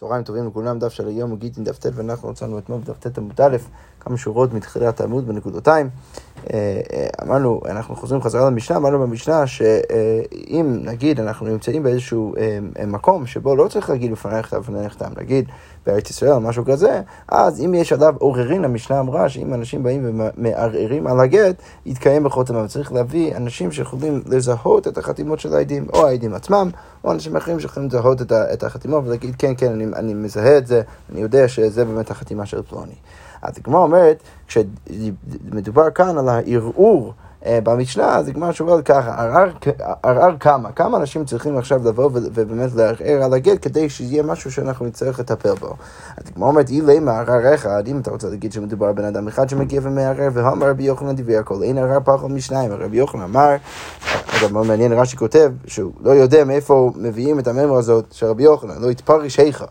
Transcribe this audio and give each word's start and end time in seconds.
צהריים 0.00 0.24
טובים 0.24 0.46
לכולם, 0.46 0.78
דף 0.78 0.92
של 0.92 1.08
היום 1.08 1.30
הוא 1.30 1.38
גיטין 1.38 1.64
דף 1.64 1.78
ט' 1.78 1.86
ואנחנו 1.94 2.30
מצאנו 2.30 2.58
אתמול 2.58 2.80
בדף 2.80 2.98
ט' 2.98 3.18
עמוד 3.18 3.40
א', 3.40 3.56
כמה 4.00 4.16
שורות 4.16 4.54
מתחילת 4.54 5.00
העמוד 5.00 5.26
בנקודותיים. 5.26 5.88
אה, 6.52 6.80
אה, 6.92 7.06
אמרנו, 7.22 7.60
אנחנו 7.68 7.96
חוזרים 7.96 8.22
חזרה 8.22 8.50
למשנה, 8.50 8.76
אמרנו 8.76 8.98
במשנה 8.98 9.46
שאם 9.46 10.78
נגיד 10.84 11.20
אנחנו 11.20 11.46
נמצאים 11.46 11.82
באיזשהו 11.82 12.34
אה, 12.36 12.86
מקום 12.86 13.26
שבו 13.26 13.56
לא 13.56 13.68
צריך 13.68 13.90
להגיד 13.90 14.12
לפניך 14.12 14.52
ולפניך 14.52 14.94
תם, 14.94 15.10
נגיד 15.16 15.48
בארץ 15.88 16.10
ישראל 16.10 16.38
משהו 16.38 16.64
כזה, 16.64 17.02
אז 17.28 17.60
אם 17.60 17.74
יש 17.74 17.92
עליו 17.92 18.14
עוררין, 18.18 18.64
המשנה 18.64 19.00
אמרה 19.00 19.28
שאם 19.28 19.54
אנשים 19.54 19.82
באים 19.82 20.04
ומערערים 20.04 21.06
על 21.06 21.20
הגט, 21.20 21.62
יתקיים 21.86 22.24
בחותמם. 22.24 22.66
צריך 22.66 22.92
להביא 22.92 23.36
אנשים 23.36 23.72
שיכולים 23.72 24.22
לזהות 24.26 24.88
את 24.88 24.98
החתימות 24.98 25.40
של 25.40 25.54
העדים, 25.54 25.86
או 25.92 26.06
העדים 26.06 26.34
עצמם, 26.34 26.70
או 27.04 27.12
אנשים 27.12 27.36
אחרים 27.36 27.60
שיכולים 27.60 27.88
לזהות 27.88 28.32
את 28.32 28.62
החתימות 28.62 29.04
ולהגיד, 29.06 29.36
כן, 29.38 29.52
כן, 29.56 29.72
אני, 29.72 29.84
אני 29.96 30.14
מזהה 30.14 30.58
את 30.58 30.66
זה, 30.66 30.82
אני 31.12 31.20
יודע 31.20 31.48
שזה 31.48 31.84
באמת 31.84 32.10
החתימה 32.10 32.46
של 32.46 32.62
פלוני. 32.62 32.94
אז 33.42 33.58
הגמרא 33.58 33.80
אומרת, 33.80 34.22
כשמדובר 34.46 35.90
כאן 35.90 36.18
על 36.18 36.28
הערעור 36.28 37.12
במשנה, 37.46 38.16
אז 38.16 38.28
הגמרא 38.28 38.52
שואלת 38.52 38.84
ככה, 38.84 39.28
ערער 40.02 40.36
כמה? 40.40 40.72
כמה 40.72 40.98
אנשים 40.98 41.24
צריכים 41.24 41.58
עכשיו 41.58 41.80
לבוא 41.84 42.04
ובאמת 42.12 42.74
לערער 42.74 43.22
על 43.22 43.34
הגט 43.34 43.58
כדי 43.62 43.88
שיהיה 43.88 44.22
משהו 44.22 44.52
שאנחנו 44.52 44.86
נצטרך 44.86 45.20
לטפל 45.20 45.54
בו? 45.54 45.74
אז 46.16 46.24
הגמרא 46.32 46.48
אומרת, 46.48 46.68
אילי 46.68 46.98
מערער 46.98 47.54
אחד, 47.54 47.82
אם 47.86 47.98
אתה 47.98 48.10
רוצה 48.10 48.28
להגיד 48.28 48.52
שמדובר 48.52 48.92
בן 48.92 49.04
אדם 49.04 49.28
אחד 49.28 49.48
שמגיע 49.48 49.80
ומערער, 49.82 50.28
והאמר 50.32 50.68
רבי 50.70 50.82
יוחנן 50.82 51.16
דברי 51.16 51.36
הכל, 51.36 51.62
אין 51.62 51.78
ערער 51.78 51.98
פחות 52.04 52.30
משניים, 52.30 52.72
רבי 52.72 52.96
יוחנן 52.96 53.22
אמר, 53.22 53.56
אגב, 54.40 54.52
מאוד 54.52 54.66
מעניין, 54.66 54.92
רש"י 54.92 55.16
כותב 55.16 55.52
שהוא 55.66 55.92
לא 56.00 56.10
יודע 56.10 56.44
מאיפה 56.44 56.92
מביאים 56.96 57.38
את 57.38 57.48
הממר 57.48 57.76
הזאת 57.76 58.04
של 58.12 58.26
רבי 58.26 58.42
יוחנן, 58.42 58.78
לא 58.80 58.90
יתפריש 58.90 59.40
היכא. 59.40 59.66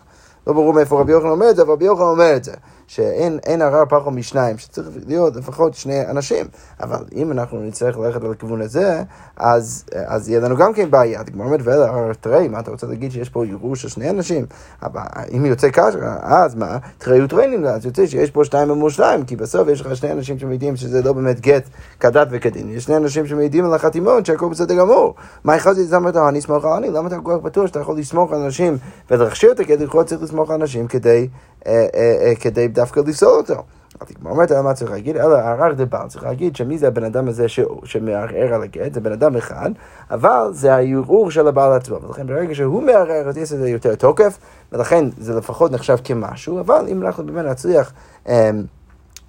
לא 0.48 0.54
ברור 0.54 0.74
מאיפה 0.74 1.00
רבי 1.00 1.12
יוחנן 1.12 1.30
אומר 1.30 1.50
את 1.50 1.56
זה, 1.56 1.62
אבל 1.62 1.72
רבי 1.72 1.86
יוחנן 1.86 2.06
אומר 2.06 2.36
את 2.36 2.44
זה. 2.44 2.54
שאין 2.88 3.62
ערר 3.62 3.84
פחות 3.90 4.14
משניים, 4.14 4.58
שצריך 4.58 4.88
להיות 5.08 5.36
לפחות 5.36 5.74
שני 5.74 6.02
אנשים. 6.10 6.46
אבל 6.82 7.06
אם 7.16 7.32
אנחנו 7.32 7.60
נצטרך 7.62 7.98
ללכת 7.98 8.24
על 8.24 8.32
הכיוון 8.32 8.62
הזה, 8.62 9.04
אז, 9.38 9.86
אז 10.06 10.30
יהיה 10.30 10.40
לנו 10.40 10.58
גם 10.58 10.74
כן 10.74 10.92
בעיה. 10.92 11.20
הגמרא 11.20 11.46
אומרת, 11.46 12.18
תראי, 12.22 12.48
מה 12.48 12.60
אתה 12.60 12.72
רוצה 12.72 12.88
להגיד 12.88 13.12
שיש 13.12 13.30
פה 13.30 13.46
ערעור 13.46 13.76
של 13.76 13.90
שני 13.90 14.10
אנשים? 14.10 14.46
אבל 14.84 15.02
אם 15.36 15.46
יוצא 15.46 15.70
ככה, 15.70 16.18
אז 16.22 16.56
מה? 16.56 16.78
תראי 16.98 17.24
וטריינים, 17.24 17.66
אז 17.66 17.86
יוצא 17.86 18.06
שיש 18.06 18.32
פה 18.32 18.46
שתיים 18.46 18.70
אמור 18.70 18.90
שניים, 18.90 19.26
כי 19.26 19.36
בסוף 19.36 19.68
יש 19.68 19.82
לך 19.82 19.96
שני 19.96 20.12
אנשים 20.12 20.40
שמעידים 20.40 20.76
שזה 20.76 21.02
לא 21.02 21.14
באמת 21.14 21.40
גט 21.40 21.64
כדת 22.00 22.28
וכדין. 22.32 22.70
יש 22.70 22.84
שני 22.84 22.98
אנשים 22.98 23.28
שמעידים 23.28 23.66
על 23.66 23.74
החתימון 23.74 24.26
שהכל 24.26 24.50
בסדר 24.50 24.76
גמור. 24.76 25.16
מה 25.44 25.56
יכולתי 25.56 25.82
לסמוך 25.82 26.06
אותו? 26.06 26.30
אני 26.30 26.40
אסמוך 26.40 26.66
על 26.66 26.72
אני? 26.72 26.90
למה 26.90 27.08
אתה 27.08 27.18
כל 27.24 27.34
כך 27.38 27.44
בטוח 27.44 27.68
שאתה 27.68 27.80
יכול 27.80 27.98
לסמוך 27.98 28.34
על 28.34 28.42
אנשים 28.42 28.78
ולהכשיר 29.12 29.52
את 29.52 29.60
הגט? 29.60 29.82
יכול 29.82 30.04
צריך 30.04 30.22
לסמוך 30.22 30.50
על 30.50 30.62
אנשים 30.62 30.88
כדי, 30.88 31.28
אה, 31.68 31.88
אה, 31.96 32.16
אה, 32.22 32.36
כדי 32.36 32.68
דווקא 32.78 33.00
לפסול 33.00 33.30
אותו. 33.30 33.64
אז 34.00 34.08
הגמרא 34.12 34.32
אומרת, 34.32 34.52
מה 34.52 34.74
צריך 34.74 34.92
להגיד? 34.92 35.18
אלא 35.18 35.36
ערר 35.36 35.74
דבעל, 35.74 36.08
צריך 36.08 36.24
להגיד 36.24 36.56
שמי 36.56 36.78
זה 36.78 36.88
הבן 36.88 37.04
אדם 37.04 37.28
הזה 37.28 37.46
שמערער 37.84 38.54
על 38.54 38.64
הגט, 38.64 38.94
זה 38.94 39.00
בן 39.00 39.12
אדם 39.12 39.36
אחד, 39.36 39.70
אבל 40.12 40.50
זה 40.52 40.76
הערעור 40.76 41.32
של 41.32 41.48
הבעל 41.48 41.74
עצמו, 41.74 42.02
ולכן 42.02 42.28
ברגע 42.28 42.56
שהוא 42.56 42.84
מערער, 42.84 43.30
אז 43.30 43.38
יש 43.38 43.52
לזה 43.52 43.70
יותר 43.70 43.96
תוקף, 43.96 44.38
ולכן 44.72 45.06
זה 45.18 45.34
לפחות 45.34 45.72
נחשב 45.72 45.98
כמשהו, 46.04 46.60
אבל 46.60 46.86
אם 46.88 47.02
אנחנו 47.02 47.26
באמת 47.26 47.46
נצליח 47.46 47.94
אמ, 48.28 48.34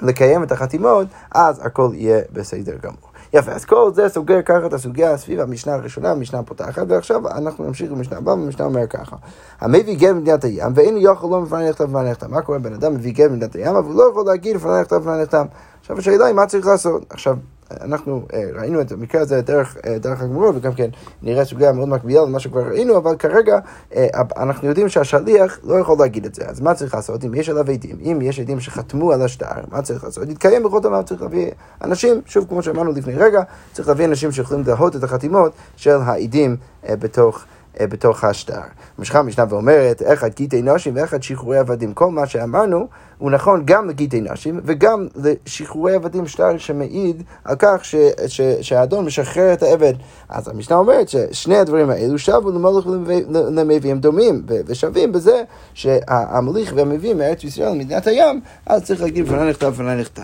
לקיים 0.02 0.42
את 0.42 0.52
החתימות, 0.52 1.06
אז 1.30 1.66
הכל 1.66 1.90
יהיה 1.94 2.20
בסדר 2.33 2.77
גמור. 2.83 3.08
יפה, 3.32 3.52
אז 3.52 3.64
כל 3.64 3.90
זה 3.94 4.08
סוגר 4.08 4.42
ככה 4.42 4.66
את 4.66 4.72
הסוגיה 4.72 5.16
סביב 5.16 5.40
המשנה 5.40 5.74
הראשונה, 5.74 6.10
המשנה 6.10 6.38
הפותחת, 6.38 6.82
ועכשיו 6.88 7.28
אנחנו 7.28 7.66
נמשיך 7.66 7.92
למשנה 7.92 8.18
הבאה, 8.18 8.34
והמשנה 8.34 8.66
אומר 8.66 8.86
ככה. 8.86 9.16
המביא 9.60 9.98
גט 9.98 10.08
במדינת 10.08 10.44
הים, 10.44 10.72
ואין 10.74 10.96
יכול 11.00 11.30
לא 11.30 11.40
מפנה 11.40 11.68
נכתב 11.68 11.84
ומפנה 11.84 12.10
נכתב. 12.10 12.26
מה 12.26 12.42
קורה? 12.42 12.58
בן 12.58 12.72
אדם 12.74 12.94
מביא 12.94 13.12
גט 13.12 13.30
במדינת 13.30 13.54
הים, 13.54 13.76
אבל 13.76 13.86
הוא 13.86 13.94
לא 13.94 14.08
יכול 14.10 14.24
להגיד 14.26 14.56
מפנה 14.56 14.80
נכתב 14.80 14.96
ומפנה 14.96 15.22
נכתב. 15.22 15.44
עכשיו 15.80 15.98
השאלה 15.98 16.26
היא 16.26 16.34
מה 16.34 16.46
צריך 16.46 16.66
לעשות. 16.66 17.02
עכשיו, 17.10 17.36
אנחנו 17.70 18.27
אה, 18.33 18.44
ראינו 18.55 18.80
את 18.80 18.92
המקרה 18.92 19.20
הזה 19.20 19.42
דרך, 19.42 19.77
אה, 19.86 19.98
דרך 19.98 20.20
הגמרות, 20.23 20.55
וגם 20.56 20.73
כן 20.74 20.89
נראה 21.23 21.45
סוגיה 21.45 21.73
מאוד 21.73 21.89
מקבילה 21.89 22.23
למה 22.23 22.40
שכבר 22.40 22.62
ראינו, 22.62 22.96
אבל 22.96 23.17
כרגע 23.17 23.58
אה, 23.95 24.06
אנחנו 24.36 24.68
יודעים 24.68 24.89
שהשליח 24.89 25.58
לא 25.64 25.74
יכול 25.74 25.96
להגיד 25.98 26.24
את 26.24 26.34
זה. 26.34 26.45
אז 26.46 26.61
מה 26.61 26.74
צריך 26.74 26.95
לעשות? 26.95 27.24
אם 27.24 27.34
יש 27.34 27.48
עליו 27.48 27.70
עדים, 27.70 27.96
אם 28.01 28.18
יש 28.23 28.40
עדים 28.40 28.61
שחתמו 28.61 29.12
על 29.12 29.23
השטר, 29.23 29.46
מה 29.70 29.83
צריך 29.83 30.05
לעשות? 30.05 30.29
להתקיים 30.29 30.62
בכל 30.62 30.80
דבר, 30.80 31.02
צריך 31.02 31.23
להביא 31.23 31.51
אנשים, 31.84 32.20
שוב, 32.27 32.46
כמו 32.48 32.62
שאמרנו 32.62 32.92
לפני 32.92 33.14
רגע, 33.14 33.42
צריך 33.73 33.89
להביא 33.89 34.05
אנשים 34.05 34.33
שיכולים 34.33 34.62
לזהות 34.62 34.96
את 34.96 35.05
החתימות 35.05 35.52
של 35.77 35.96
העדים 36.05 36.56
בתוך... 36.89 37.45
בתוך 37.80 38.24
השטר. 38.24 38.61
ממשיכה 38.98 39.18
המשנה 39.18 39.45
ואומרת, 39.48 40.02
אחד 40.12 40.29
גיטי 40.35 40.62
נשים 40.62 40.96
ואחד 40.96 41.23
שחרורי 41.23 41.58
עבדים. 41.58 41.95
כל 41.95 42.11
מה 42.11 42.27
שאמרנו 42.27 42.89
הוא 43.18 43.30
נכון 43.30 43.62
גם 43.64 43.89
לגיטי 43.89 44.20
נשים 44.20 44.61
וגם 44.64 45.06
לשחרורי 45.17 45.95
עבדים 45.95 46.27
שטר 46.27 46.58
שמעיד 46.58 47.23
על 47.45 47.56
כך 47.58 47.84
ש, 47.84 47.95
ש, 48.27 48.40
שהאדון 48.61 49.05
משחרר 49.05 49.52
את 49.52 49.62
העבד. 49.62 49.95
אז 50.29 50.48
המשנה 50.48 50.77
אומרת 50.77 51.08
ששני 51.08 51.56
הדברים 51.56 51.90
האלו 51.90 52.18
שבו 52.18 52.51
למולך 52.51 52.86
ולמביא 52.86 53.90
הם 53.90 53.98
דומים 53.98 54.42
ושווים 54.67 55.12
בזה 55.12 55.42
שהמוליך 55.74 56.73
והמביא 56.77 57.14
מארץ 57.14 57.45
ישראל 57.45 57.70
למדינת 57.70 58.06
הים, 58.06 58.40
אז 58.67 58.84
צריך 58.84 59.02
להגיד 59.02 59.24
בפני 59.24 59.50
נכתב 59.50 59.67
בפני 59.67 59.96
נכתב. 59.96 60.23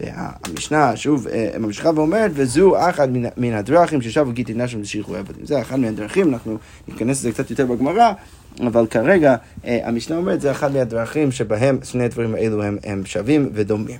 והמשנה 0.00 0.96
שוב 0.96 1.26
אה, 1.28 1.50
ממשיכה 1.58 1.90
ואומרת, 1.94 2.30
וזו 2.34 2.88
אחת 2.88 3.08
מן 3.36 3.52
הדרכים 3.52 4.02
ששבו 4.02 4.32
גיטי 4.32 4.54
נשים 4.54 4.80
לשחרורי 4.80 5.18
עבדים. 5.18 5.46
זה 5.46 5.60
אחד 5.60 5.78
מהדרכים, 5.78 6.32
אנחנו 6.32 6.56
ניכנס 6.88 7.18
לזה 7.18 7.32
קצת 7.32 7.50
יותר 7.50 7.66
בגמרא. 7.66 8.12
אבל 8.60 8.86
כרגע 8.86 9.36
אה, 9.64 9.78
המשנה 9.84 10.16
אומרת, 10.16 10.40
זה 10.40 10.50
אחד 10.50 10.72
מהדרכים 10.72 11.32
שבהם 11.32 11.78
שני 11.82 12.04
הדברים 12.04 12.34
האלו 12.34 12.62
הם, 12.62 12.78
הם 12.84 13.02
שווים 13.04 13.50
ודומים. 13.52 13.98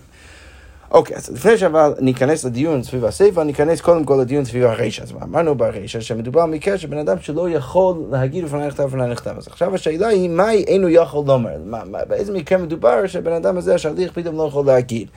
אוקיי, 0.90 1.16
אז 1.16 1.30
לפני 1.30 1.58
שאבל 1.58 1.94
ניכנס 2.00 2.44
לדיון 2.44 2.82
סביב 2.82 3.04
הסיפה, 3.04 3.44
ניכנס 3.44 3.80
קודם 3.80 4.04
כל 4.04 4.18
לדיון 4.20 4.44
סביב 4.44 4.64
הרישא. 4.64 5.02
אז 5.02 5.12
אמרנו 5.22 5.54
ברישא 5.54 6.00
שמדובר 6.00 6.46
במקרה 6.46 6.78
של 6.78 6.88
בן 6.88 6.98
אדם 6.98 7.16
שלא 7.20 7.50
יכול 7.50 7.96
להגיד 8.10 8.44
לפני 8.44 8.66
נכתב 8.66 8.82
ולפני 8.82 9.06
נכתב. 9.10 9.34
אז 9.36 9.46
עכשיו 9.46 9.74
השאלה 9.74 10.08
היא, 10.08 10.30
מה 10.30 10.52
אינו 10.52 10.88
יכול 10.88 11.24
לומר? 11.26 11.56
מה, 11.64 11.82
מה, 11.84 11.98
באיזה 12.08 12.32
מקרה 12.32 12.58
מדובר 12.58 13.06
שבן 13.06 13.32
אדם 13.32 13.56
הזה, 13.56 13.74
השליח 13.74 14.10
פתאום 14.14 14.36
לא 14.36 14.42
יכול 14.42 14.66
להגיד? 14.66 15.08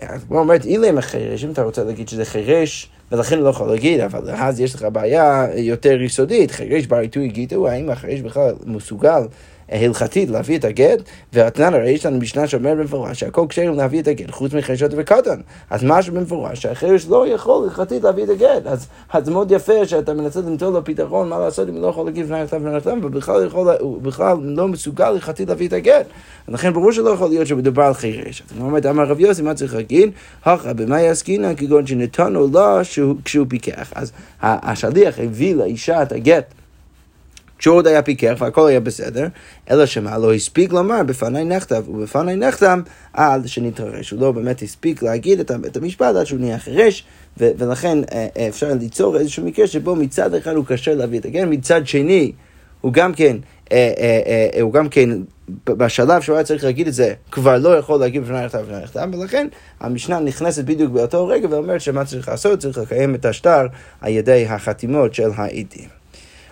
אז 0.00 0.24
כמו 0.28 0.38
אומרת, 0.38 0.64
אילי 0.64 0.90
מחרש, 0.90 1.44
אם 1.44 1.50
אתה 1.50 1.62
רוצה 1.62 1.84
להגיד 1.84 2.08
שזה 2.08 2.24
חירש, 2.24 2.90
ולכן 3.12 3.38
לא 3.38 3.48
יכול 3.48 3.68
להגיד, 3.68 4.00
אבל 4.00 4.30
אז 4.30 4.60
יש 4.60 4.74
לך 4.74 4.86
בעיה 4.92 5.46
יותר 5.56 6.02
יסודית, 6.02 6.50
חירש 6.50 6.86
בר 6.86 6.96
עיתוי 6.96 7.28
גיטו, 7.28 7.68
האם 7.68 7.90
החירש 7.90 8.20
בכלל 8.20 8.54
מסוגל 8.66 9.22
הלכתית 9.68 10.30
להביא 10.30 10.58
את 10.58 10.64
הגט, 10.64 10.98
והתנן 11.32 11.74
הרי 11.74 11.90
יש 11.90 12.06
לנו 12.06 12.18
משנה 12.18 12.46
שאומר 12.46 12.74
במפורש 12.74 13.20
שהכל 13.20 13.46
כשרים 13.48 13.74
להביא 13.74 14.02
את 14.02 14.08
הגט, 14.08 14.30
חוץ 14.30 14.54
מחרשות 14.54 14.90
וקטן. 14.96 15.40
אז 15.70 15.84
משהו 15.84 16.14
במפורש 16.14 16.62
שהחרש 16.62 17.06
לא 17.08 17.28
יכול 17.28 17.64
הלכתית 17.64 18.02
להביא 18.02 18.24
את 18.24 18.28
הגט. 18.28 18.66
אז 18.66 18.86
זה 19.24 19.30
מאוד 19.30 19.50
יפה 19.50 19.86
שאתה 19.86 20.14
מנסה 20.14 20.40
למצוא 20.40 20.72
לו 20.72 20.84
פתרון 20.84 21.28
מה 21.28 21.38
לעשות 21.38 21.68
אם 21.68 21.74
הוא 21.74 21.82
לא 21.82 21.86
יכול 21.86 22.06
להגיד 22.06 22.24
לפני 22.24 22.40
הכתב 22.40 22.60
ולפני 22.62 22.76
הכתב, 22.76 23.04
ובכלל 23.04 23.48
הוא 23.80 24.02
בכלל 24.02 24.36
לא 24.40 24.68
מסוגל 24.68 25.04
הלכתית 25.04 25.48
להביא 25.48 25.68
את 25.68 25.72
הגט. 25.72 26.06
לכן 26.48 26.72
ברור 26.72 26.92
שלא 26.92 27.10
יכול 27.10 27.28
להיות 27.28 27.46
שמדובר 27.46 27.82
על 27.82 27.94
חירש. 27.94 28.42
אז 28.42 28.56
אני 28.56 28.66
אומר, 28.66 28.90
אמר 28.90 29.04
רב 29.04 29.20
יוסי, 29.20 29.42
מה 29.42 29.54
צריך 29.54 29.74
להגיד? 29.74 30.10
הכא 30.44 30.72
במאי 30.72 31.08
עסקינא 31.08 31.54
כגון 31.54 31.86
שנתנו 31.86 32.48
לה 32.52 32.80
כשהוא 33.24 33.46
פיקח. 33.48 33.92
אז 33.94 34.12
השליח 34.42 35.18
הביא 35.18 35.54
לאישה 35.54 36.02
את 36.02 36.12
הגט. 36.12 36.44
כשהוא 37.58 37.76
עוד 37.76 37.86
היה 37.86 38.02
פיקח 38.02 38.34
והכל 38.38 38.68
היה 38.68 38.80
בסדר, 38.80 39.26
אלא 39.70 39.86
שמה 39.86 40.18
לא 40.18 40.34
הספיק 40.34 40.72
לומר 40.72 41.02
בפניי 41.02 41.44
נכתב 41.44 41.88
ובפניי 41.88 42.36
נחתם 42.36 42.80
עד 43.12 43.48
שנתרחש. 43.48 44.10
הוא 44.10 44.20
לא 44.20 44.32
באמת 44.32 44.62
הספיק 44.62 45.02
להגיד 45.02 45.40
את 45.40 45.76
המשפט 45.76 46.16
עד 46.16 46.24
שהוא 46.24 46.40
נהיה 46.40 46.58
חירש, 46.58 47.04
ולכן 47.36 47.98
אה, 48.12 48.26
אה, 48.36 48.48
אפשר 48.48 48.72
ליצור 48.80 49.16
איזשהו 49.16 49.44
מקרה 49.44 49.66
שבו 49.66 49.96
מצד 49.96 50.34
אחד 50.34 50.54
הוא 50.54 50.64
קשה 50.64 50.94
להביא 50.94 51.20
את 51.20 51.24
הגן, 51.24 51.52
מצד 51.52 51.86
שני 51.86 52.32
הוא 52.80 52.92
גם 52.92 53.14
כן, 53.14 53.36
אה, 53.72 54.48
הוא 54.60 54.72
גם 54.72 54.88
כן 54.88 55.10
בשלב 55.64 56.22
שהוא 56.22 56.36
היה 56.36 56.44
צריך 56.44 56.64
להגיד 56.64 56.86
את 56.86 56.94
זה, 56.94 57.14
כבר 57.30 57.58
לא 57.58 57.76
יכול 57.78 58.00
להגיד 58.00 58.22
בפני 58.22 58.44
נכתב 58.44 58.58
ובפני 58.58 58.82
נכתב, 58.82 59.08
ולכן 59.12 59.46
המשנה 59.80 60.20
נכנסת 60.20 60.64
בדיוק 60.64 60.92
באותו 60.92 61.26
רגע 61.26 61.48
ואומרת 61.50 61.80
שמה 61.80 62.04
צריך 62.04 62.28
לעשות, 62.28 62.58
צריך 62.58 62.78
לקיים 62.78 63.14
את 63.14 63.24
השטר 63.24 63.66
על 64.00 64.12
ידי 64.12 64.46
החתימות 64.46 65.14
של 65.14 65.30
העדים. 65.34 66.03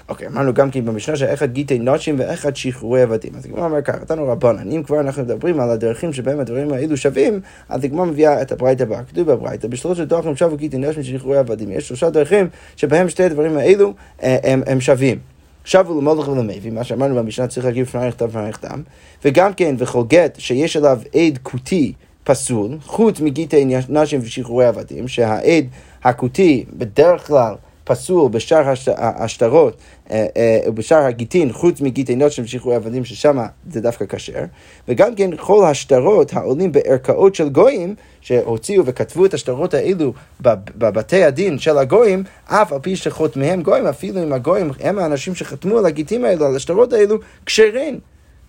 אוקיי, 0.08 0.28
אמרנו 0.28 0.54
גם 0.54 0.70
כן 0.70 0.84
במשנה 0.84 1.16
שאחד 1.16 1.52
גיטי 1.52 1.78
נשים 1.78 2.16
ואחד 2.19 2.56
שחרורי 2.56 3.02
עבדים. 3.02 3.32
אז 3.37 3.46
הגמרא 3.46 3.64
אומר 3.64 3.82
ככה, 3.82 4.04
תנו 4.04 4.28
רבנן, 4.28 4.70
אם 4.70 4.82
כבר 4.82 5.00
אנחנו 5.00 5.22
מדברים 5.22 5.60
על 5.60 5.70
הדרכים 5.70 6.12
שבהם 6.12 6.40
הדברים 6.40 6.72
האלו 6.72 6.96
שווים, 6.96 7.40
אז 7.69 7.84
הגמרא 7.84 8.04
מביאה 8.04 8.43
את 8.43 8.52
הברייתא 8.52 8.82
הבאה. 8.82 9.02
כתוב 9.04 9.32
בברייתא, 9.32 9.69
בשלושת 9.69 10.08
דרכים 10.08 10.37
שבו 10.37 10.56
גיטי 10.56 10.78
נשים 10.78 11.02
ושחרורי 11.02 11.38
עבדים. 11.38 11.72
יש 11.72 11.88
שלושה 11.88 12.10
דרכים 12.10 12.49
שבהם 12.76 13.08
שתי 13.08 13.22
הדברים 13.22 13.56
האלו 13.56 13.93
אה, 14.22 14.37
הם, 14.43 14.62
הם 14.66 14.81
שווים. 14.81 15.19
שבו 15.64 16.00
למולך 16.00 16.28
ולמבי, 16.28 16.70
מה 16.70 16.84
שאמרנו 16.84 17.14
במשנה 17.14 17.46
צריך 17.46 17.66
להגיד 17.66 17.84
בפני 17.87 18.06
נכתב 18.08 18.25
בפני 18.25 18.48
נכתב, 18.48 18.78
וגם 19.25 19.55
כן 19.55 19.75
וכל 19.78 20.02
גט 20.08 20.40
שיש 20.40 20.76
עליו 20.76 21.00
עד 21.14 21.38
כותי 21.43 21.93
פסול, 22.25 22.78
חוץ 22.82 23.20
מגיטי 23.20 23.64
נשים 23.88 24.20
ושחרורי 24.22 24.66
עבדים, 24.66 25.08
שהעד 25.08 25.64
הכותי 26.05 26.64
בדרך 26.72 27.26
כלל 27.26 27.55
פסול 27.84 28.29
בשאר 28.31 28.69
הש- 28.69 28.88
השטרות 28.96 29.76
אה, 30.11 30.26
אה, 30.37 30.58
ובשאר 30.67 30.99
הגיטין, 30.99 31.52
חוץ 31.52 31.81
מגיטי 31.81 32.17
נוטשים 32.17 32.44
ושחרורי 32.44 32.76
עבדים, 32.76 33.05
ששם 33.05 33.38
זה 33.70 33.81
דווקא 33.81 34.05
כשר. 34.08 34.44
וגם 34.88 35.14
כן 35.14 35.31
כל 35.37 35.64
השטרות 35.64 36.32
העולים 36.34 36.73
בערכאות 36.73 37.34
של 37.34 37.49
גויים, 37.49 37.94
שהוציאו 38.20 38.87
וכתבו 38.87 39.26
את 39.26 39.34
השטרות 39.34 39.75
האלו 39.75 40.12
בב- 40.40 40.58
בבתי 40.79 41.25
הדין 41.25 41.58
של 41.58 41.79
הגויים, 41.79 42.25
אף 42.46 42.73
על 42.73 42.79
פי 42.79 42.96
שחותמיהם 42.96 43.62
גויים, 43.62 43.87
אפילו 43.87 44.23
אם 44.23 44.32
הגויים 44.32 44.70
הם 44.81 44.99
האנשים 44.99 45.34
שחתמו 45.34 45.79
על 45.79 45.87
הגיטים 45.87 46.25
האלו, 46.25 46.46
על 46.46 46.56
השטרות 46.56 46.93
האלו, 46.93 47.17
כשרים. 47.46 47.99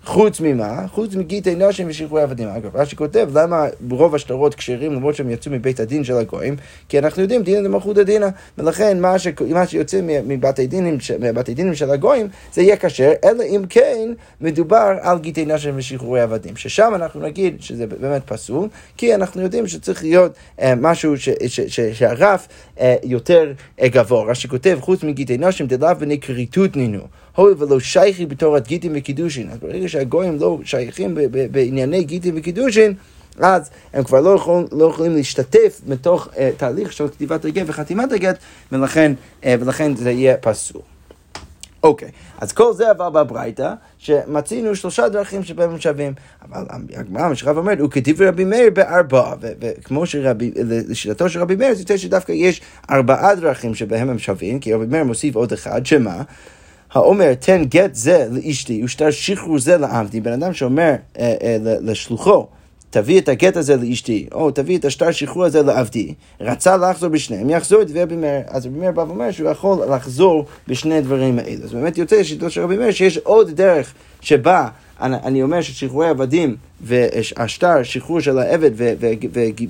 חוץ 0.06 0.40
ממה? 0.42 0.88
חוץ 0.88 1.16
מגיטי 1.16 1.56
נשים 1.56 1.88
ושחרורי 1.90 2.22
עבדים. 2.22 2.48
אגב, 2.48 2.76
רש"י 2.76 2.96
כותב, 2.96 3.30
למה 3.34 3.66
רוב 3.92 4.16
השטרות 4.16 4.56
כשרים 4.56 4.94
למרות 4.94 5.16
שהם 5.16 5.30
יצאו 5.30 5.52
מבית 5.52 5.80
הדין 5.80 6.04
של 6.04 6.18
הגויים? 6.18 6.56
כי 6.90 7.00
אנחנו 7.00 7.22
יודעים, 7.22 7.44
דינא 7.44 7.68
דמלכותא 7.68 8.04
דינא, 8.04 8.28
ולכן 8.58 9.02
מה, 9.02 9.20
ש... 9.20 9.28
מה 9.50 9.68
שיוצא 9.68 10.02
מ- 10.04 10.28
מבתי 10.28 10.68
דינים, 10.68 11.00
ש- 11.00 11.12
מבתי 11.12 11.54
דינים 11.54 11.76
של 11.76 11.90
הגויים, 11.90 12.28
זה 12.54 12.62
יהיה 12.62 12.78
כשר, 12.78 13.12
אלא 13.24 13.44
אם 13.44 13.64
כן 13.70 14.14
מדובר 14.42 14.98
על 15.02 15.20
גיטי 15.20 15.46
נשים 15.46 15.74
ושחרורי 15.78 16.22
עבדים. 16.22 16.56
ששם 16.56 16.92
אנחנו 16.96 17.22
נגיד 17.22 17.56
שזה 17.60 17.88
באמת 17.88 18.22
פסול, 18.26 18.68
כי 18.98 19.16
אנחנו 19.16 19.42
יודעים 19.42 19.68
שצריך 19.68 20.04
להיות 20.04 20.34
אה, 20.62 20.74
משהו 20.76 21.18
ש... 21.18 21.30
ש... 21.48 21.60
ש... 21.62 21.80
שהרף 21.80 22.48
אה, 22.80 22.96
יותר 23.04 23.54
אה, 23.82 23.88
גבוה. 23.88 24.24
רש"י 24.32 24.48
כותב, 24.48 24.78
חוץ 24.82 25.04
מגיטי 25.04 25.38
נשים 25.38 25.68
דלאו 25.68 25.96
בני 26.00 26.20
כריתות 26.20 26.76
נינו. 26.76 27.04
הואיל 27.36 27.56
ולא 27.58 27.80
שייכי 27.80 28.26
בתורת 28.26 28.68
גיטין 28.68 28.92
וקידושין. 28.96 29.50
אז 29.50 29.60
ברגע 29.60 29.88
שהגויים 29.90 30.38
לא 30.40 30.60
שייכים 30.64 31.18
בענייני 31.52 32.04
גיטין 32.04 32.38
וקידושין, 32.38 32.94
אז 33.40 33.70
הם 33.94 34.04
כבר 34.04 34.22
לא, 34.22 34.30
יכול, 34.30 34.66
לא 34.72 34.86
יכולים 34.86 35.16
להשתתף 35.16 35.82
בתוך 35.88 36.28
uh, 36.28 36.38
תהליך 36.58 36.94
של 36.94 37.08
כתיבת 37.08 37.46
הגט 37.46 37.64
וחתימת 37.68 38.12
הגט, 38.12 38.38
ולכן, 38.72 39.14
uh, 39.42 39.46
ולכן 39.60 39.96
זה 39.96 40.12
יהיה 40.12 40.38
פסול. 40.38 40.82
אוקיי, 41.84 42.10
אז 42.38 42.54
כל 42.54 42.74
זה 42.74 42.90
עבר 42.90 43.10
בברייתא, 43.10 43.74
שמצינו 43.98 44.76
שלושה 44.76 45.10
דרכים 45.10 45.44
שבהם 45.44 45.70
הם 45.70 45.80
שווים. 45.80 46.14
אבל 46.42 46.64
הגמרא, 46.96 47.30
מה 47.30 47.36
שרב 47.36 47.58
אומר, 47.58 47.74
הוא 47.80 47.92
כתיב 47.92 48.22
רבי 48.22 48.44
מאיר 48.44 48.70
בארבעה, 48.70 49.36
וכמו 49.42 50.06
שרבי, 50.06 50.52
לשיטתו 50.90 51.30
של 51.30 51.40
רבי 51.40 51.56
מאיר, 51.56 51.74
זה 51.74 51.82
יוצא 51.82 51.98
שדווקא 51.98 52.32
יש 52.32 52.62
ארבעה 52.90 53.36
דרכים 53.36 53.76
שבהם 53.76 54.10
הם 54.10 54.20
שווים, 54.20 54.60
כי 54.60 54.74
רבי 54.74 54.86
מאיר 54.86 55.04
מוסיף 55.04 55.36
עוד 55.36 55.54
אחד, 55.54 55.86
שמה? 55.86 56.22
האומר 56.94 57.34
תן 57.34 57.63
גט 57.63 57.95
זה 57.95 58.28
לאשתי 58.31 58.84
ושטר 58.84 59.12
שחרור 59.12 59.60
זה 59.60 59.78
לעבדי, 59.78 60.22
בן 60.22 60.31
אדם 60.31 60.54
שאומר 60.54 60.94
אה, 61.19 61.34
אה, 61.44 61.57
לשלוחו, 61.62 62.48
תביא 62.90 63.22
את 63.22 63.30
הגט 63.30 63.57
הזה 63.57 63.75
לאשתי, 63.75 64.28
או 64.31 64.51
תביא 64.51 64.78
את 64.78 64.86
השטר 64.86 65.12
שחרור 65.12 65.45
הזה 65.45 65.63
לעבדי, 65.63 66.13
רצה 66.42 66.78
לחזור 66.78 67.10
בשניהם, 67.10 67.50
יחזור 67.50 67.81
את 67.81 67.88
רבי 67.95 68.16
מאיר. 68.16 68.42
אז 68.48 68.66
רבי 68.66 68.80
מאיר 68.80 68.92
בא 68.92 69.01
ואומר 69.01 69.31
שהוא 69.31 69.50
יכול 69.50 69.78
לחזור 69.95 70.45
בשני 70.68 70.98
הדברים 70.98 71.40
האלה. 71.40 71.63
אז 71.63 71.74
באמת 71.74 71.98
יוצא 71.98 72.24
שיטו 72.24 72.50
של 72.50 72.62
רבי 72.62 72.78
מאיר 72.78 72.92
שיש 72.92 73.18
עוד 73.18 73.50
דרך 73.50 73.94
שבה 74.22 74.68
אני, 75.04 75.44
אומר 75.44 75.62
ששחרורי 75.62 76.08
עבדים 76.08 76.56
והשטר, 76.82 77.84
שחרור 77.84 78.20
של 78.20 78.38
העבד 78.38 78.72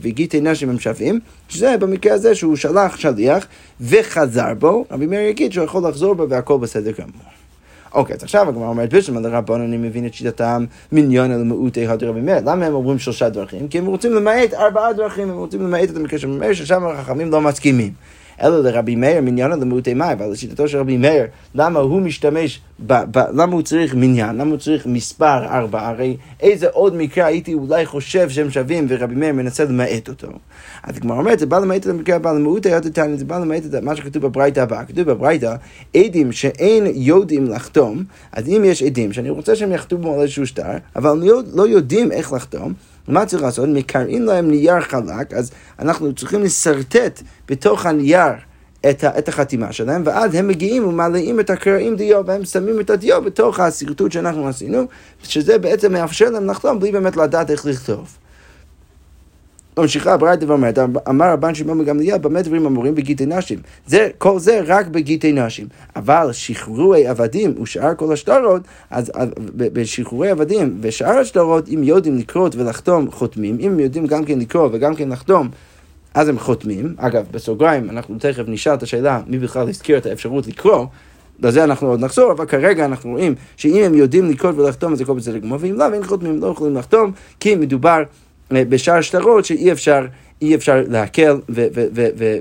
וגיטי 0.02 0.42
נשים 0.42 0.70
הם 0.70 0.80
שווים, 0.80 1.20
שזה 1.50 1.78
במקרה 1.78 2.14
הזה 2.14 2.36
שהוא 2.36 2.56
שלח 2.56 2.98
שליח 2.98 3.48
וחזר 3.82 4.54
בו, 4.60 4.86
רבי 4.92 5.06
מאיר 5.06 5.30
יגיד 5.30 5.52
שהוא 5.52 5.66
יכול 5.66 5.88
לחזור 5.88 6.14
בו 6.14 6.30
והכל 6.30 6.58
בסדר 6.58 6.92
גמור. 6.92 7.34
אוקיי, 7.94 8.16
אז 8.16 8.24
עכשיו 8.24 8.50
הגמרא 8.50 8.68
אומרת, 8.68 8.94
בשביל 8.94 9.20
לרבון 9.20 9.62
אני 9.62 9.78
מבין 9.78 10.06
את 10.06 10.14
שיטתם 10.14 10.66
מניון 10.92 11.32
אל 11.32 11.44
מעוטי 11.44 11.88
הדר 11.88 12.10
רבי 12.10 12.22
מאיר. 12.22 12.40
למה 12.46 12.66
הם 12.66 12.74
אומרים 12.74 13.00
שלושה 13.00 13.30
דרכים? 13.30 13.68
כי 13.68 13.78
הם 13.78 13.86
רוצים 13.86 14.14
למעט 14.14 14.54
ארבעה 14.54 14.94
דרכים, 14.94 15.30
הם 15.30 15.38
רוצים 15.38 15.62
למעט 15.62 15.90
את 15.90 15.96
המקרה 15.96 16.20
של 16.20 16.28
מאיר, 16.28 16.54
ששם 16.54 16.86
החכמים 16.86 17.32
לא 17.32 17.42
מסכימים. 17.42 17.94
אלא 18.42 18.64
לרבי 18.64 18.96
מאיר 18.96 19.22
מניין 19.22 19.52
למעוטי 19.52 19.94
מים, 19.94 20.12
אבל 20.12 20.32
לשיטתו 20.32 20.68
של 20.68 20.78
רבי 20.78 20.98
מאיר, 20.98 21.26
למה 21.56 21.80
הוא 21.80 22.02
משתמש, 22.02 22.62
ב, 22.88 22.94
ב, 23.12 23.18
למה 23.34 23.54
הוא 23.54 23.62
צריך 23.62 23.96
מניין, 23.96 24.38
למה 24.38 24.50
הוא 24.50 24.60
צריך 24.60 24.86
מספר 24.86 25.46
ארבע, 25.46 25.88
הרי 25.88 26.18
איזה 26.42 26.68
עוד 26.70 26.96
מקרה 26.96 27.26
הייתי 27.26 27.54
אולי 27.54 27.86
חושב 27.86 28.30
שהם 28.30 28.50
שווים 28.50 28.86
ורבי 28.90 29.16
מאיר 29.16 29.34
מנסה 29.34 29.64
למעט 29.64 30.10
אותו. 30.10 30.28
אז 30.84 30.98
הגמרא 30.98 31.18
אומרת, 31.18 31.40
זה 31.40 31.46
בא 31.46 31.60
למעט 31.60 31.82
את 31.82 31.88
המקרה 31.88 32.16
הבא 32.16 32.32
למעוטי 32.32 32.74
הדתני, 32.74 33.18
זה 33.18 33.26
בא 33.26 33.40
למעט 33.40 33.66
את 33.66 33.84
מה 33.84 33.96
שכתוב 33.96 34.24
בברייתא 34.24 34.60
הבאה. 34.60 34.86
כתוב 34.86 35.04
בברייתא, 35.04 35.56
עדים 35.98 36.32
שאין 36.32 36.84
יודעים 36.96 37.46
לחתום, 37.46 38.04
אז 38.32 38.48
אם 38.48 38.62
יש 38.66 38.84
עדים 38.84 39.14
שאני 39.14 39.30
רוצה 39.30 39.56
שהם 39.56 39.72
יחתומו 39.72 40.14
על 40.14 40.22
איזשהו 40.22 40.48
שטר, 40.48 40.78
אבל 40.96 41.18
לא, 41.18 41.42
לא 41.54 41.68
יודעים 41.68 42.12
איך 42.12 42.34
לחתום, 42.34 42.74
מה 43.08 43.26
צריך 43.26 43.44
לעשות? 43.44 43.70
מקרעים 43.70 44.26
להם 44.26 44.52
נייר 44.52 44.82
חלק, 44.82 45.34
אז 45.34 45.52
אנחנו 45.80 46.14
צריכים 46.14 46.44
לשרטט 46.44 47.22
בתוך 47.48 47.86
הנייר 47.86 48.34
את, 48.90 49.04
ה, 49.04 49.18
את 49.18 49.28
החתימה 49.28 49.72
שלהם, 49.72 50.02
ואז 50.06 50.36
הם 50.36 50.48
מגיעים 50.48 50.88
ומעלים 50.88 51.40
את 51.40 51.50
הקרעים 51.50 51.96
דיו, 51.96 52.22
והם 52.26 52.46
שמים 52.46 52.80
את 52.80 52.90
הדיו 52.90 53.22
בתוך 53.22 53.60
השרטוט 53.60 54.12
שאנחנו 54.12 54.48
עשינו, 54.48 54.86
שזה 55.24 55.58
בעצם 55.58 55.92
מאפשר 55.92 56.30
להם 56.30 56.48
לחתום 56.48 56.80
בלי 56.80 56.92
באמת 56.92 57.18
לדעת 57.18 57.52
איך 57.52 57.66
לכתוב. 57.66 58.18
ממשיכה 59.78 60.14
הברייתא 60.14 60.46
ואומרת, 60.46 60.80
אמר 61.10 61.34
רבן 61.34 61.56
שמעון 61.56 61.80
בגמליאל, 61.80 62.18
במה 62.18 62.42
דברים 62.42 62.66
אמורים 62.66 62.96
בגיטי 62.96 63.26
נשים? 63.26 63.60
זה, 63.88 64.10
כל 64.18 64.40
זה 64.40 64.62
רק 64.66 64.88
בגיטי 64.88 65.32
נשים. 65.32 65.68
אבל 65.96 66.30
שחרורי 66.32 67.08
עבדים 67.08 67.54
ושאר 67.62 67.96
כל 67.96 68.14
השטרות, 68.14 68.62
אז 68.90 69.12
בשחרורי 69.56 70.30
עבדים 70.30 70.78
ושאר 70.82 71.18
השטרות, 71.18 71.70
אם 71.70 71.84
יודעים 71.84 72.18
לקרות 72.18 72.56
ולחתום, 72.56 73.12
חותמים. 73.12 73.58
אם 73.60 73.72
הם 73.72 73.80
יודעים 73.80 74.06
גם 74.06 74.26
כן 74.26 74.40
לקרוא 74.40 74.70
וגם 74.72 74.96
כן 74.96 75.10
לחתום, 75.10 75.50
אז 76.14 76.28
הם 76.28 76.40
חותמים. 76.40 76.96
אגב, 76.98 77.26
בסוגריים, 77.32 77.90
אנחנו 77.90 78.16
תכף 78.20 78.44
נשאל 78.48 78.74
את 78.74 78.84
השאלה 78.84 79.22
מי 79.28 79.40
בכלל 79.40 79.70
הזכיר 79.70 79.98
את 79.98 80.06
האפשרות 80.06 80.48
לקרוא. 80.48 80.86
לזה 81.40 81.64
אנחנו 81.64 81.88
עוד 81.88 82.00
נחזור, 82.00 82.32
אבל 82.32 82.46
כרגע 82.46 82.86
אנחנו 82.86 83.12
רואים 83.12 83.36
שאם 83.58 83.84
הם 83.84 83.94
יודעים 83.94 84.30
לקרוא 84.30 84.52
ולחתום, 84.56 84.94
אז 84.94 85.02
הכל 85.02 85.14
בסדר 85.14 85.38
גמור, 85.38 85.58
ואם 85.62 85.74
לא, 85.78 85.84
ואין 85.84 86.04
חותמים, 86.04 86.40
לא 86.42 86.48
יכולים 86.48 86.76
לחתום, 86.76 87.12
כי 87.40 87.56
מדובר 87.56 88.04
בשאר 88.52 89.02
שטרות 89.02 89.46
שאי 89.46 89.72
אפשר, 89.72 90.06
אי 90.42 90.56
אפשר 90.56 90.84
להקל 90.88 91.34
ו- 91.50 91.68
ו- 91.74 91.88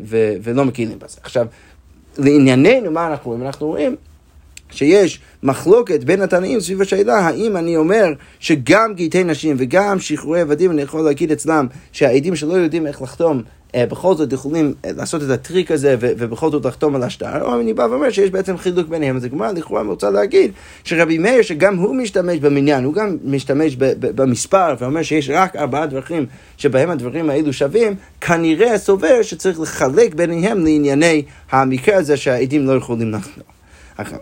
ו- 0.04 0.34
ולא 0.42 0.64
מקלים 0.64 0.98
בזה. 0.98 1.18
עכשיו, 1.22 1.46
לענייננו, 2.18 2.90
מה 2.90 3.06
אנחנו 3.06 3.30
רואים? 3.30 3.46
אנחנו 3.46 3.66
רואים 3.66 3.96
שיש 4.70 5.20
מחלוקת 5.42 6.04
בין 6.04 6.22
התנאים 6.22 6.60
סביב 6.60 6.82
השאלה 6.82 7.18
האם 7.18 7.56
אני 7.56 7.76
אומר 7.76 8.12
שגם 8.40 8.94
גיטי 8.94 9.24
נשים 9.24 9.56
וגם 9.58 10.00
שחרורי 10.00 10.40
עבדים, 10.40 10.70
אני 10.70 10.82
יכול 10.82 11.00
להגיד 11.00 11.32
אצלם 11.32 11.66
שהעדים 11.92 12.36
שלא 12.36 12.52
יודעים 12.52 12.86
איך 12.86 13.02
לחתום 13.02 13.36
אה, 13.38 13.42
בכל 13.76 14.14
זאת 14.14 14.32
יכולים 14.32 14.74
אה, 14.84 14.90
לעשות 14.96 15.22
את 15.22 15.30
הטריק 15.30 15.70
הזה 15.70 15.96
ובכל 16.00 16.50
זאת 16.50 16.64
לחתום 16.64 16.94
על 16.94 17.02
השטר, 17.02 17.42
או 17.42 17.60
אני 17.60 17.74
בא 17.74 17.82
ואומר 17.82 18.10
שיש 18.10 18.30
בעצם 18.30 18.56
חילוק 18.56 18.88
ביניהם. 18.88 19.16
אז 19.16 19.24
הגמרא 19.24 19.52
לכאורה 19.52 19.82
רוצה 19.82 20.10
להגיד 20.10 20.52
שרבי 20.84 21.18
מאיר, 21.18 21.42
שגם 21.42 21.76
הוא 21.76 21.96
משתמש 21.96 22.38
במניין, 22.38 22.84
הוא 22.84 22.94
גם 22.94 23.16
משתמש 23.24 23.76
במספר, 24.00 24.74
ואומר 24.78 25.02
שיש 25.02 25.30
רק 25.30 25.56
ארבעה 25.56 25.86
דרכים 25.86 26.26
שבהם 26.56 26.90
הדברים 26.90 27.30
האלו 27.30 27.52
שווים, 27.52 27.94
כנראה 28.20 28.78
סובר 28.78 29.22
שצריך 29.22 29.60
לחלק 29.60 30.14
ביניהם 30.14 30.64
לענייני 30.64 31.22
המקרה 31.50 31.96
הזה 31.96 32.16
שהעדים 32.16 32.66
לא 32.66 32.72
יכולים 32.72 33.12
לחתום. 33.12 33.44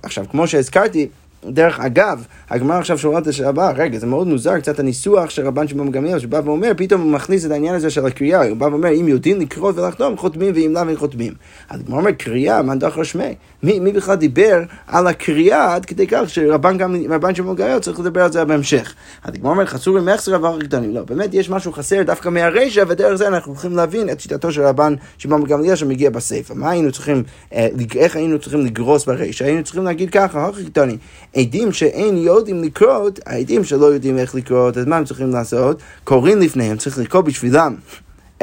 עכשיו, 0.03 0.25
כמו 0.31 0.47
שהזכרתי, 0.47 1.09
דרך 1.45 1.81
אגב, 1.81 2.25
הגמרא 2.51 2.79
עכשיו 2.79 2.99
שואלת 2.99 3.29
את 3.29 3.41
הבאה, 3.45 3.73
רגע, 3.73 3.99
זה 3.99 4.07
מאוד 4.07 4.27
מוזר 4.27 4.59
קצת 4.59 4.79
הניסוח 4.79 5.31
של 5.31 5.47
רבן 5.47 5.69
שמעון 5.69 5.91
גמליאל, 5.91 6.19
שבא 6.19 6.41
ואומר, 6.45 6.73
פתאום 6.77 7.01
הוא 7.01 7.11
מכניס 7.11 7.47
את 7.47 7.51
העניין 7.51 7.75
הזה 7.75 7.91
של 7.91 8.07
הקריאה, 8.07 8.49
הוא 8.49 8.57
בא 8.57 8.65
ואומר, 8.65 8.89
אם 9.01 9.09
יודעים 9.09 9.41
לקרוא 9.41 9.73
ולחתום, 9.75 10.17
חותמים, 10.17 10.53
ואם 10.55 10.73
לאו, 10.75 10.97
חותמים. 10.97 11.33
אז 11.69 11.81
הגמרא 11.81 11.99
אומר, 11.99 12.13
קריאה, 12.13 12.63
מה 12.63 12.75
דחר 12.75 13.03
שמי? 13.03 13.35
מי, 13.63 13.81
מי 13.81 13.93
בכלל 13.93 14.15
דיבר 14.15 14.63
על 14.87 15.07
הקריאה 15.07 15.75
עד 15.75 15.85
כדי 15.85 16.07
כך 16.07 16.21
שרבן 16.27 17.35
שמעון 17.35 17.57
גמליאל 17.57 17.79
צריך 17.79 18.01
לדבר 18.01 18.23
על 18.23 18.33
זה 18.33 18.45
בהמשך. 18.45 18.95
אז 19.25 19.35
הגמרא 19.35 19.51
אומר, 19.51 19.67
חסור 19.67 19.99
עם 19.99 20.09
מחסר 20.09 20.37
אבל 20.37 20.63
קטנים. 20.63 20.95
לא, 20.95 21.05
באמת 21.05 21.35
יש 21.35 21.51
משהו 21.51 21.73
חסר 21.73 22.03
דווקא 22.03 22.29
מהרישא, 22.29 22.85
ודרך 22.89 23.15
זה 23.15 23.29
אנחנו 23.29 23.53
יכולים 23.53 23.77
להבין 23.77 24.11
את 24.11 24.21
שיטתו 24.21 24.53
של 24.53 24.63
רבן 24.63 24.95
שמעון 25.19 25.45
גמליאל 25.45 25.77
שמגיע 25.77 26.11
בסיפא. 26.11 26.53
מה 26.57 26.71
היינו 26.71 26.93
צריכים, 26.93 27.23
אה, 27.53 27.69
איך 27.97 28.17
היינו 28.17 28.39
צריכים 28.39 28.67
לגרוס 28.67 29.05
ברישא? 29.05 29.45
היינו 29.45 29.65
צריכים 29.65 29.85
להגיד 29.85 30.11
ככה, 30.11 30.49
הכי 30.49 30.65
קטני, 30.65 30.97
עדים 31.37 31.73
שאין 31.73 32.17
יודעים 32.17 32.63
לקרות, 32.63 33.21
העדים 33.27 33.65
שלא 33.65 33.87
יודעים 33.87 34.19
איך 34.19 34.35
לקרות, 34.35 34.79
אז 34.79 34.87
מה 34.87 34.97
הם 34.97 35.05
צריכים 35.05 35.31
לעשות? 35.31 35.83
קוראים 36.05 36.39
לפניהם, 36.39 36.77
צריך 36.77 36.99
לקרוא 36.99 37.23
בשבילם. 37.23 37.75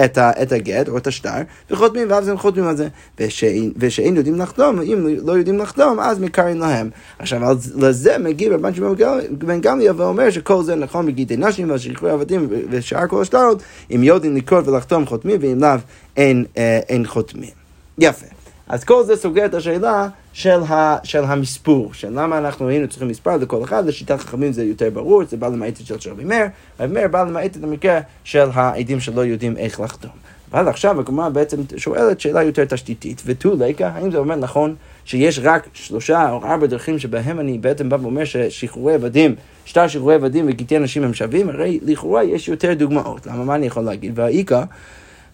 את, 0.05 0.17
ה, 0.17 0.31
את 0.41 0.51
הגט 0.51 0.89
או 0.89 0.97
את 0.97 1.07
השטר, 1.07 1.41
וחותמים, 1.71 2.07
ואז 2.09 2.27
הם 2.27 2.37
חותמים 2.37 2.67
על 2.67 2.77
זה. 2.77 2.87
ושאין, 3.19 3.71
ושאין 3.77 4.15
יודעים 4.15 4.35
לחתום, 4.35 4.81
אם 4.81 5.07
לא 5.25 5.31
יודעים 5.31 5.57
לחתום, 5.57 5.99
אז 5.99 6.19
מקרים 6.19 6.59
להם. 6.59 6.89
עכשיו, 7.19 7.57
לזה 7.75 8.17
מגיע 8.17 8.53
רבן 8.53 8.73
שמעון 8.73 8.95
בן 9.31 9.61
גמליאל 9.61 9.93
ואומר 9.97 10.29
שכל 10.29 10.63
זה 10.63 10.75
נכון 10.75 11.05
בגידי 11.05 11.37
נשים 11.37 11.71
ושחרורי 11.71 12.11
עבדים 12.11 12.47
ושאר 12.69 13.07
כל 13.07 13.21
השטרות, 13.21 13.63
אם 13.95 14.03
יודעים 14.03 14.35
לקרות 14.35 14.67
ולחתום 14.67 15.05
חותמים, 15.05 15.37
ואם 15.41 15.61
לאו 15.61 15.79
אין, 16.17 16.45
אה, 16.57 16.79
אין 16.89 17.05
חותמים. 17.05 17.51
יפה. 17.97 18.36
אז 18.69 18.83
כל 18.83 19.03
זה 19.03 19.15
סוגר 19.15 19.45
את 19.45 19.53
השאלה 19.53 20.07
של, 20.33 20.63
ה, 20.63 20.97
של 21.03 21.23
המספור, 21.23 21.93
של 21.93 22.09
למה 22.19 22.37
אנחנו 22.37 22.67
היינו 22.67 22.87
צריכים 22.87 23.07
מספר 23.07 23.37
לכל 23.37 23.63
אחד, 23.63 23.85
לשיטת 23.85 24.19
חכמים 24.19 24.51
זה 24.51 24.63
יותר 24.63 24.89
ברור, 24.89 25.23
זה 25.25 25.37
בא 25.37 25.47
למעט 25.47 25.73
של 25.85 26.11
רבי 26.11 26.23
מאיר, 26.23 26.45
רבי 26.79 26.93
מאיר 26.93 27.07
בא 27.07 27.23
למעט 27.23 27.57
את 27.57 27.63
המקרה 27.63 27.99
של 28.23 28.49
העדים 28.53 28.99
שלא 28.99 29.21
יודעים 29.21 29.57
איך 29.57 29.79
לחתום. 29.79 30.11
אבל 30.51 30.67
עכשיו 30.67 30.99
הגמרא 30.99 31.29
בעצם 31.29 31.57
שואלת 31.77 32.19
שאלה 32.19 32.43
יותר 32.43 32.65
תשתיתית, 32.65 33.21
ותו 33.25 33.55
לקה, 33.59 33.87
האם 33.87 34.11
זה 34.11 34.17
אומר 34.17 34.35
נכון 34.35 34.75
שיש 35.05 35.39
רק 35.43 35.67
שלושה 35.73 36.31
או 36.31 36.43
ארבע 36.43 36.67
דרכים 36.67 36.99
שבהם 36.99 37.39
אני 37.39 37.57
בעצם 37.57 37.89
בא 37.89 37.97
ואומר 38.01 38.25
ששחרורי 38.25 38.93
עבדים, 38.93 39.35
שטר 39.65 39.87
שחרורי 39.87 40.15
עבדים 40.15 40.45
וגיטי 40.49 40.77
אנשים 40.77 41.03
הם 41.03 41.13
שווים? 41.13 41.49
הרי 41.49 41.79
לכאורה 41.83 42.23
יש 42.23 42.47
יותר 42.47 42.73
דוגמאות. 42.73 43.27
למה, 43.27 43.43
מה 43.43 43.55
אני 43.55 43.65
יכול 43.65 43.83
להגיד? 43.83 44.19
והאיכא, 44.19 44.63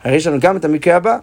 הרי 0.04 0.16
יש 0.16 0.28
לנו 0.28 0.40
גם 0.40 0.58
את 0.58 0.66
המקרה 0.66 0.96
הבא. 0.96 1.18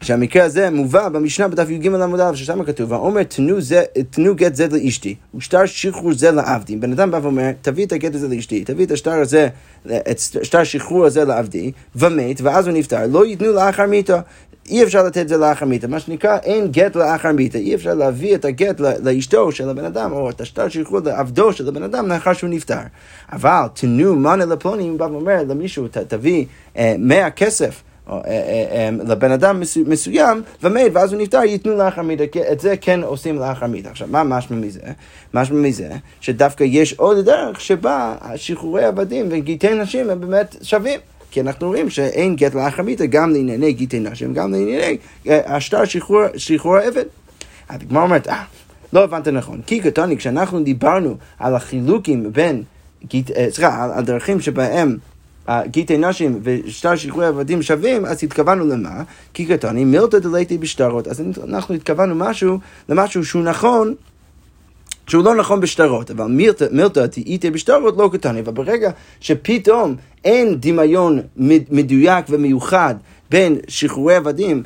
שהמקרה 0.00 0.44
הזה 0.44 0.70
מובא 0.70 1.08
במשנה 1.08 1.48
בדף 1.48 1.70
י"ג 1.70 1.86
עמוד 1.86 2.20
א', 2.20 2.34
ששם 2.34 2.64
כתוב, 2.64 2.92
ואומר 2.92 3.22
תנו, 3.22 3.60
זה, 3.60 3.82
תנו 4.10 4.34
גט 4.34 4.54
זה 4.54 4.66
לאשתי, 4.68 5.14
ושטר 5.34 5.66
שחרור 5.66 6.12
זה 6.12 6.30
לעבדי. 6.30 6.76
בן 6.76 6.92
אדם 6.92 7.10
בא 7.10 7.18
ואומר, 7.22 7.50
תביא 7.62 7.86
את 7.86 7.92
הגט 7.92 8.14
הזה 8.14 8.28
לאשתי, 8.28 8.64
תביא 8.64 8.86
את 8.86 8.90
השטר 8.90 9.10
הזה, 9.10 9.48
את 9.86 10.18
שטר 10.18 10.64
שחרור 10.64 11.04
הזה 11.06 11.24
לעבדי, 11.24 11.72
ומת, 11.96 12.40
ואז 12.40 12.66
הוא 12.66 12.74
נפטר, 12.74 13.06
לא 13.06 13.26
ייתנו 13.26 13.52
לאחר 13.52 13.86
מיתו. 13.86 14.16
אי 14.68 14.82
אפשר 14.82 15.02
לתת 15.02 15.18
את 15.18 15.28
זה 15.28 15.36
לאחר 15.36 15.66
מיתה, 15.66 15.88
מה 15.88 16.00
שנקרא 16.00 16.38
אין 16.42 16.68
גט 16.70 16.96
לאחר 16.96 17.32
מיתה, 17.32 17.58
אי 17.58 17.74
אפשר 17.74 17.94
להביא 17.94 18.34
את 18.34 18.44
הגט 18.44 18.80
לאשתו 18.80 19.52
של 19.52 19.68
הבן 19.68 19.84
אדם, 19.84 20.12
או 20.12 20.30
את 20.30 20.40
השטר 20.40 20.68
שחרור 20.68 21.00
לעבדו 21.04 21.52
של 21.52 21.68
הבן 21.68 21.82
אדם 21.82 22.08
לאחר 22.08 22.32
שהוא 22.32 22.50
נפטר. 22.50 22.80
אבל 23.32 23.62
תנו 23.74 24.16
מנה 24.16 24.44
לפלוני, 24.44 24.88
הוא 24.88 24.98
בא 24.98 25.04
ואומר 25.04 25.42
למישהו, 25.48 25.86
תביא 26.08 26.44
אה, 26.76 26.94
מאה 26.98 27.30
כסף. 27.30 27.82
אה, 28.10 28.20
אה, 28.26 28.64
אה, 28.70 28.90
לבן 29.08 29.32
אדם 29.32 29.62
מסוים 29.86 30.42
ומת 30.62 30.90
ואז 30.92 31.12
הוא 31.12 31.22
נפטר, 31.22 31.38
ייתנו 31.38 31.76
לאחר 31.76 32.02
מידה, 32.02 32.24
את 32.52 32.60
זה 32.60 32.74
כן 32.80 33.02
עושים 33.02 33.38
לאחר 33.38 33.66
מידה. 33.66 33.90
עכשיו, 33.90 34.08
מה 34.10 34.24
משמע 34.24 34.56
מזה? 34.56 34.80
משמע 35.34 35.56
מזה 35.56 35.88
שדווקא 36.20 36.64
יש 36.64 36.92
עוד 36.92 37.18
דרך 37.24 37.60
שבה 37.60 38.14
שחרורי 38.36 38.84
עבדים 38.84 39.26
וגיטי 39.30 39.74
נשים 39.74 40.10
הם 40.10 40.20
באמת 40.20 40.56
שווים. 40.62 41.00
כי 41.30 41.40
אנחנו 41.40 41.68
רואים 41.68 41.90
שאין 41.90 42.36
גט 42.36 42.54
לאחר 42.54 42.82
מיתה 42.82 43.06
גם 43.06 43.30
לענייני 43.32 43.72
גיטי 43.72 44.00
נשים, 44.00 44.34
גם 44.34 44.52
לענייני 44.52 44.96
השטר 45.26 45.84
שחרור, 45.84 46.22
שחרור 46.36 46.76
העבד. 46.76 47.04
הגמרא 47.68 48.02
אומרת, 48.02 48.28
אה, 48.28 48.44
לא 48.92 49.04
הבנת 49.04 49.28
נכון. 49.28 49.60
כי 49.66 49.80
קטוני, 49.80 50.16
כשאנחנו 50.16 50.62
דיברנו 50.62 51.16
על 51.38 51.54
החילוקים 51.54 52.32
בין, 52.32 52.62
סליחה, 53.50 53.84
על 53.84 53.90
הדרכים 53.92 54.40
שבהם 54.40 54.96
גיטי 55.66 55.98
נשים 55.98 56.40
ושטר 56.42 56.96
שחרורי 56.96 57.26
עבדים 57.26 57.62
שווים, 57.62 58.06
אז 58.06 58.24
התכוונו 58.24 58.66
למה? 58.66 59.02
כי 59.34 59.46
קטני 59.46 59.84
מילתא 59.84 60.18
דלייטי 60.18 60.58
בשטרות. 60.58 61.08
אז 61.08 61.22
אנחנו 61.44 61.74
התכוונו 61.74 62.14
משהו, 62.14 62.58
למשהו 62.88 63.24
שהוא 63.24 63.42
נכון. 63.42 63.94
שהוא 65.06 65.24
לא 65.24 65.34
נכון 65.34 65.60
בשטרות, 65.60 66.10
אבל 66.10 66.26
מילתא 66.70 67.06
תהייתי 67.06 67.50
בשטרות 67.50 67.96
לא 67.96 68.10
קטני, 68.12 68.40
אבל 68.40 68.52
ברגע 68.52 68.90
שפתאום 69.20 69.96
אין 70.24 70.56
דמיון 70.60 71.20
מדויק 71.70 72.26
ומיוחד 72.28 72.94
בין 73.30 73.58
שחרורי 73.68 74.14
עבדים 74.14 74.62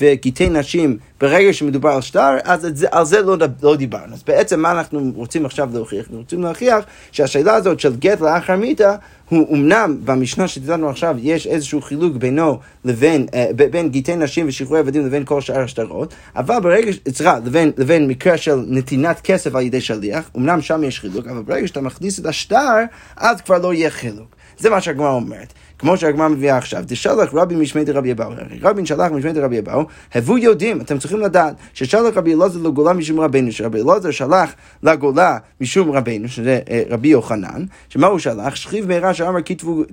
וגיטי 0.00 0.48
נשים 0.48 0.98
ברגע 1.20 1.52
שמדובר 1.52 1.90
על 1.90 2.00
שטר, 2.00 2.36
אז 2.44 2.68
זה, 2.74 2.86
על 2.90 3.04
זה 3.04 3.22
לא, 3.22 3.36
לא 3.62 3.76
דיברנו. 3.76 4.14
אז 4.14 4.22
בעצם 4.22 4.60
מה 4.60 4.70
אנחנו 4.70 5.12
רוצים 5.14 5.46
עכשיו 5.46 5.68
להוכיח? 5.72 6.04
אנחנו 6.04 6.18
רוצים 6.18 6.42
להוכיח 6.42 6.84
שהשאלה 7.12 7.54
הזאת 7.54 7.80
של 7.80 7.96
גט 7.96 8.20
לאחר 8.20 8.56
מיתה, 8.56 8.94
הוא 9.28 9.54
אמנם 9.56 9.96
במשנה 10.04 10.48
שדיברנו 10.48 10.88
עכשיו 10.88 11.16
יש 11.18 11.46
איזשהו 11.46 11.82
חילוק 11.82 12.16
בינו 12.16 12.58
לבין, 12.84 13.26
אה, 13.34 13.46
בין 13.70 13.88
גיטי 13.88 14.16
נשים 14.16 14.48
ושחרורי 14.48 14.80
עבדים 14.80 15.06
לבין 15.06 15.24
כל 15.24 15.40
שאר 15.40 15.60
השטרות, 15.60 16.14
אבל 16.36 16.58
ברגע, 16.62 16.92
סליחה, 17.08 17.38
לבין, 17.44 17.72
לבין 17.76 18.08
מקרה 18.08 18.36
של 18.36 18.64
נתינת 18.66 19.20
כסף 19.20 19.54
על 19.54 19.62
ידי 19.62 19.80
שליח, 19.80 20.30
אמנם 20.36 20.60
שם 20.60 20.84
יש 20.84 21.00
חילוק, 21.00 21.26
אבל 21.26 21.42
ברגע 21.42 21.66
שאתה 21.66 21.80
מכניס 21.80 22.20
את 22.20 22.26
השטר, 22.26 22.84
אז 23.16 23.40
כבר 23.40 23.58
לא 23.58 23.74
יהיה 23.74 23.90
חילוק. 23.90 24.36
זה 24.58 24.70
מה 24.70 24.80
שהגמרא 24.80 25.12
אומרת. 25.12 25.52
כמו 25.80 25.96
שהגמרא 25.96 26.28
מביאה 26.28 26.56
עכשיו, 26.56 26.84
תשלח 26.86 27.34
רבי 27.34 27.56
משמי 27.56 27.84
דרבי 27.84 28.12
אבאו. 28.12 28.30
רבי 28.62 28.86
שלח 28.86 29.12
משמי 29.12 29.32
דרבי 29.32 29.58
אבאו, 29.58 29.84
הבו 30.14 30.38
יודעים, 30.38 30.80
אתם 30.80 30.98
צריכים 30.98 31.20
לדעת, 31.20 31.54
ששלח 31.74 32.16
רבי 32.16 32.34
אלעזר 32.34 32.60
לגולה 32.62 32.92
משום 32.92 33.20
רבנו, 33.20 33.52
שרבי 33.52 33.80
אלעזר 33.82 34.10
שלח 34.10 34.54
לגולה 34.82 35.38
משום 35.60 35.92
רבנו, 35.92 36.28
שזה 36.28 36.60
אה, 36.70 36.82
רבי 36.90 37.08
יוחנן, 37.08 37.64
שמה 37.88 38.06
הוא 38.06 38.18
שלח? 38.18 38.54
שכיב 38.54 38.88
מהרה 38.88 39.14
שאמר 39.14 39.38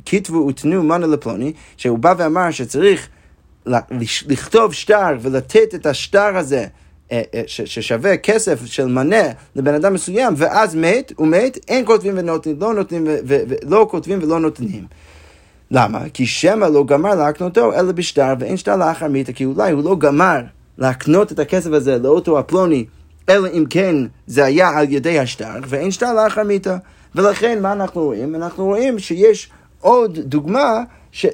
כתבו 0.05 0.47
ותנו 0.47 0.83
מנה 0.83 1.07
לפלוני, 1.07 1.53
שהוא 1.77 1.97
בא 1.97 2.13
ואמר 2.17 2.51
שצריך 2.51 3.07
לכתוב 4.27 4.73
שטר 4.73 5.17
ולתת 5.21 5.75
את 5.75 5.85
השטר 5.85 6.37
הזה. 6.37 6.65
אה, 7.11 7.21
אה, 7.35 7.41
ששווה 7.47 8.17
כסף 8.17 8.65
של 8.65 8.85
מנה 8.85 9.23
לבן 9.55 9.73
אדם 9.73 9.93
מסוים, 9.93 10.33
ואז 10.37 10.75
מת, 10.75 11.11
הוא 11.15 11.27
מת, 11.27 11.57
אין 11.67 11.85
כותבים 11.85 12.13
ונותנים, 12.17 12.55
לא 12.59 12.73
נותנים, 12.73 13.07
ולא 13.07 13.87
כותבים 13.91 14.19
ולא 14.23 14.39
נותנים. 14.39 14.85
למה? 15.71 15.99
כי 16.13 16.25
שמא 16.25 16.65
לא 16.65 16.85
גמר 16.85 17.15
להקנותו 17.15 17.73
אלא 17.73 17.91
בשטר 17.91 18.33
ואין 18.39 18.57
שטר 18.57 18.75
לאחר 18.75 19.07
מיתה, 19.07 19.33
כי 19.33 19.45
אולי 19.45 19.71
הוא 19.71 19.83
לא 19.83 19.95
גמר 19.95 20.41
להקנות 20.77 21.31
את 21.31 21.39
הכסף 21.39 21.71
הזה 21.71 21.97
לאותו 21.97 22.39
הפלוני, 22.39 22.85
אלא 23.29 23.47
אם 23.53 23.65
כן 23.69 23.95
זה 24.27 24.45
היה 24.45 24.69
על 24.69 24.85
ידי 24.89 25.19
השטר, 25.19 25.53
ואין 25.67 25.91
שטר 25.91 26.13
לאחר 26.13 26.43
מיתה. 26.43 26.77
ולכן 27.15 27.61
מה 27.61 27.71
אנחנו 27.71 28.01
רואים? 28.01 28.35
אנחנו 28.35 28.65
רואים 28.65 28.99
שיש 28.99 29.49
עוד 29.79 30.19
דוגמה, 30.19 30.83
ש... 31.11 31.25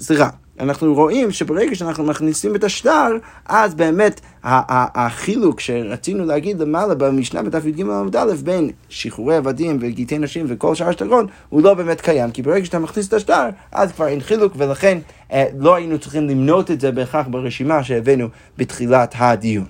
סליחה, 0.00 0.28
אנחנו 0.60 0.94
רואים 0.94 1.30
שברגע 1.30 1.74
שאנחנו 1.74 2.04
מכניסים 2.04 2.54
את 2.54 2.64
השטר, 2.64 3.08
אז 3.46 3.74
באמת 3.74 4.20
החילוק 4.44 5.60
שרצינו 5.60 6.24
להגיד 6.24 6.60
למעלה 6.60 6.94
במשנה 6.94 7.42
בדף 7.42 7.64
י"ג 7.64 7.80
עמוד 7.80 8.16
א' 8.16 8.32
בין 8.44 8.70
שחרורי 8.88 9.36
עבדים 9.36 9.78
וגיטי 9.80 10.18
נשים 10.18 10.46
וכל 10.48 10.74
שאר 10.74 10.88
השטרון, 10.88 11.26
הוא 11.48 11.62
לא 11.62 11.74
באמת 11.74 12.00
קיים, 12.00 12.30
כי 12.30 12.42
ברגע 12.42 12.64
שאתה 12.64 12.78
מכניס 12.78 13.08
את 13.08 13.12
השטר, 13.12 13.48
אז 13.72 13.92
כבר 13.92 14.06
אין 14.06 14.20
חילוק, 14.20 14.52
ולכן 14.56 14.98
אה, 15.32 15.46
לא 15.58 15.74
היינו 15.74 15.98
צריכים 15.98 16.28
למנות 16.28 16.70
את 16.70 16.80
זה 16.80 16.92
בהכרח 16.92 17.26
ברשימה 17.30 17.84
שהבאנו 17.84 18.28
בתחילת 18.58 19.14
הדיון. 19.18 19.66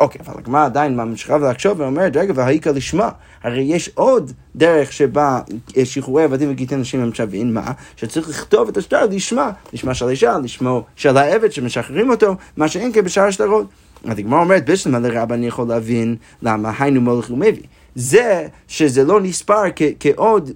אוקיי, 0.00 0.20
אבל 0.26 0.34
הגמרא 0.38 0.64
עדיין 0.64 0.96
ממשיכה 0.96 1.38
לחשוב 1.38 1.80
ואומרת, 1.80 2.16
רגע, 2.16 2.32
והאיכא 2.36 2.68
לשמה. 2.68 3.08
הרי 3.42 3.62
יש 3.62 3.90
עוד 3.94 4.32
דרך 4.56 4.92
שבה 4.92 5.40
שחרורי 5.84 6.24
עבדים 6.24 6.50
וגיטי 6.50 6.76
נשים 6.76 7.00
הם 7.00 7.14
שווים, 7.14 7.54
מה? 7.54 7.72
שצריך 7.96 8.28
לכתוב 8.28 8.68
את 8.68 8.76
השטר 8.76 9.06
לשמה, 9.06 9.50
לשמה 9.72 9.94
של 9.94 10.06
האישה, 10.06 10.38
לשמו 10.38 10.84
של 10.96 11.16
העבד 11.16 11.52
שמשחררים 11.52 12.10
אותו, 12.10 12.34
מה 12.56 12.68
שאין 12.68 12.92
כן 12.92 13.04
בשאר 13.04 13.22
השטרות. 13.22 13.66
אז 14.04 14.18
הגמרא 14.18 14.40
אומרת, 14.40 14.70
בשלמה 14.70 14.98
לרבה 14.98 15.34
אני 15.34 15.46
יכול 15.46 15.68
להבין 15.68 16.16
למה 16.42 16.72
היינו 16.78 17.00
מולך 17.00 17.30
ומביא. 17.30 17.62
זה 17.94 18.46
שזה 18.68 19.04
לא 19.04 19.20
נספר 19.20 19.62
כעוד 20.00 20.50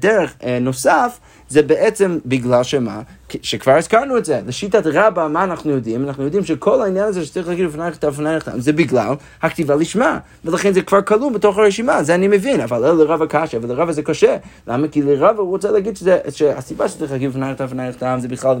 דרך 0.00 0.34
אה, 0.44 0.58
נוסף, 0.58 1.18
זה 1.48 1.62
בעצם 1.62 2.18
בגלל 2.26 2.62
שמה? 2.62 3.02
שכבר 3.42 3.72
הזכרנו 3.72 4.18
את 4.18 4.24
זה. 4.24 4.40
לשיטת 4.46 4.86
רבה, 4.86 5.28
מה 5.28 5.44
אנחנו 5.44 5.70
יודעים? 5.70 6.04
אנחנו 6.04 6.24
יודעים 6.24 6.44
שכל 6.44 6.82
העניין 6.82 7.04
הזה 7.04 7.24
שצריך 7.24 7.48
להגיד 7.48 7.66
לפני 7.66 7.88
נכתב 7.88 8.08
לפני 8.08 8.36
נכתב, 8.36 8.52
זה 8.58 8.72
בגלל 8.72 9.14
הכתיבה 9.42 9.74
לשמה. 9.74 10.18
ולכן 10.44 10.72
זה 10.72 10.82
כבר 10.82 11.02
כלול 11.02 11.32
בתוך 11.32 11.58
הרשימה, 11.58 12.02
זה 12.02 12.14
אני 12.14 12.28
מבין. 12.28 12.60
אבל 12.60 12.80
לא 12.80 12.98
לרבה 12.98 13.26
קשה, 13.26 13.58
ולרבה 13.62 13.92
זה 13.92 14.02
קשה. 14.02 14.36
למה? 14.68 14.88
כי 14.88 15.02
לרבה 15.02 15.40
הוא 15.40 15.50
רוצה 15.50 15.70
להגיד 15.70 15.96
שזה, 15.96 16.18
שהסיבה 16.30 16.88
שצריך 16.88 17.12
להגיד 17.12 17.30
לפני 17.30 17.50
נכתב 17.50 17.64
לפני 17.64 17.88
נכתב 17.88 18.18
זה 18.20 18.28
בכלל 18.28 18.56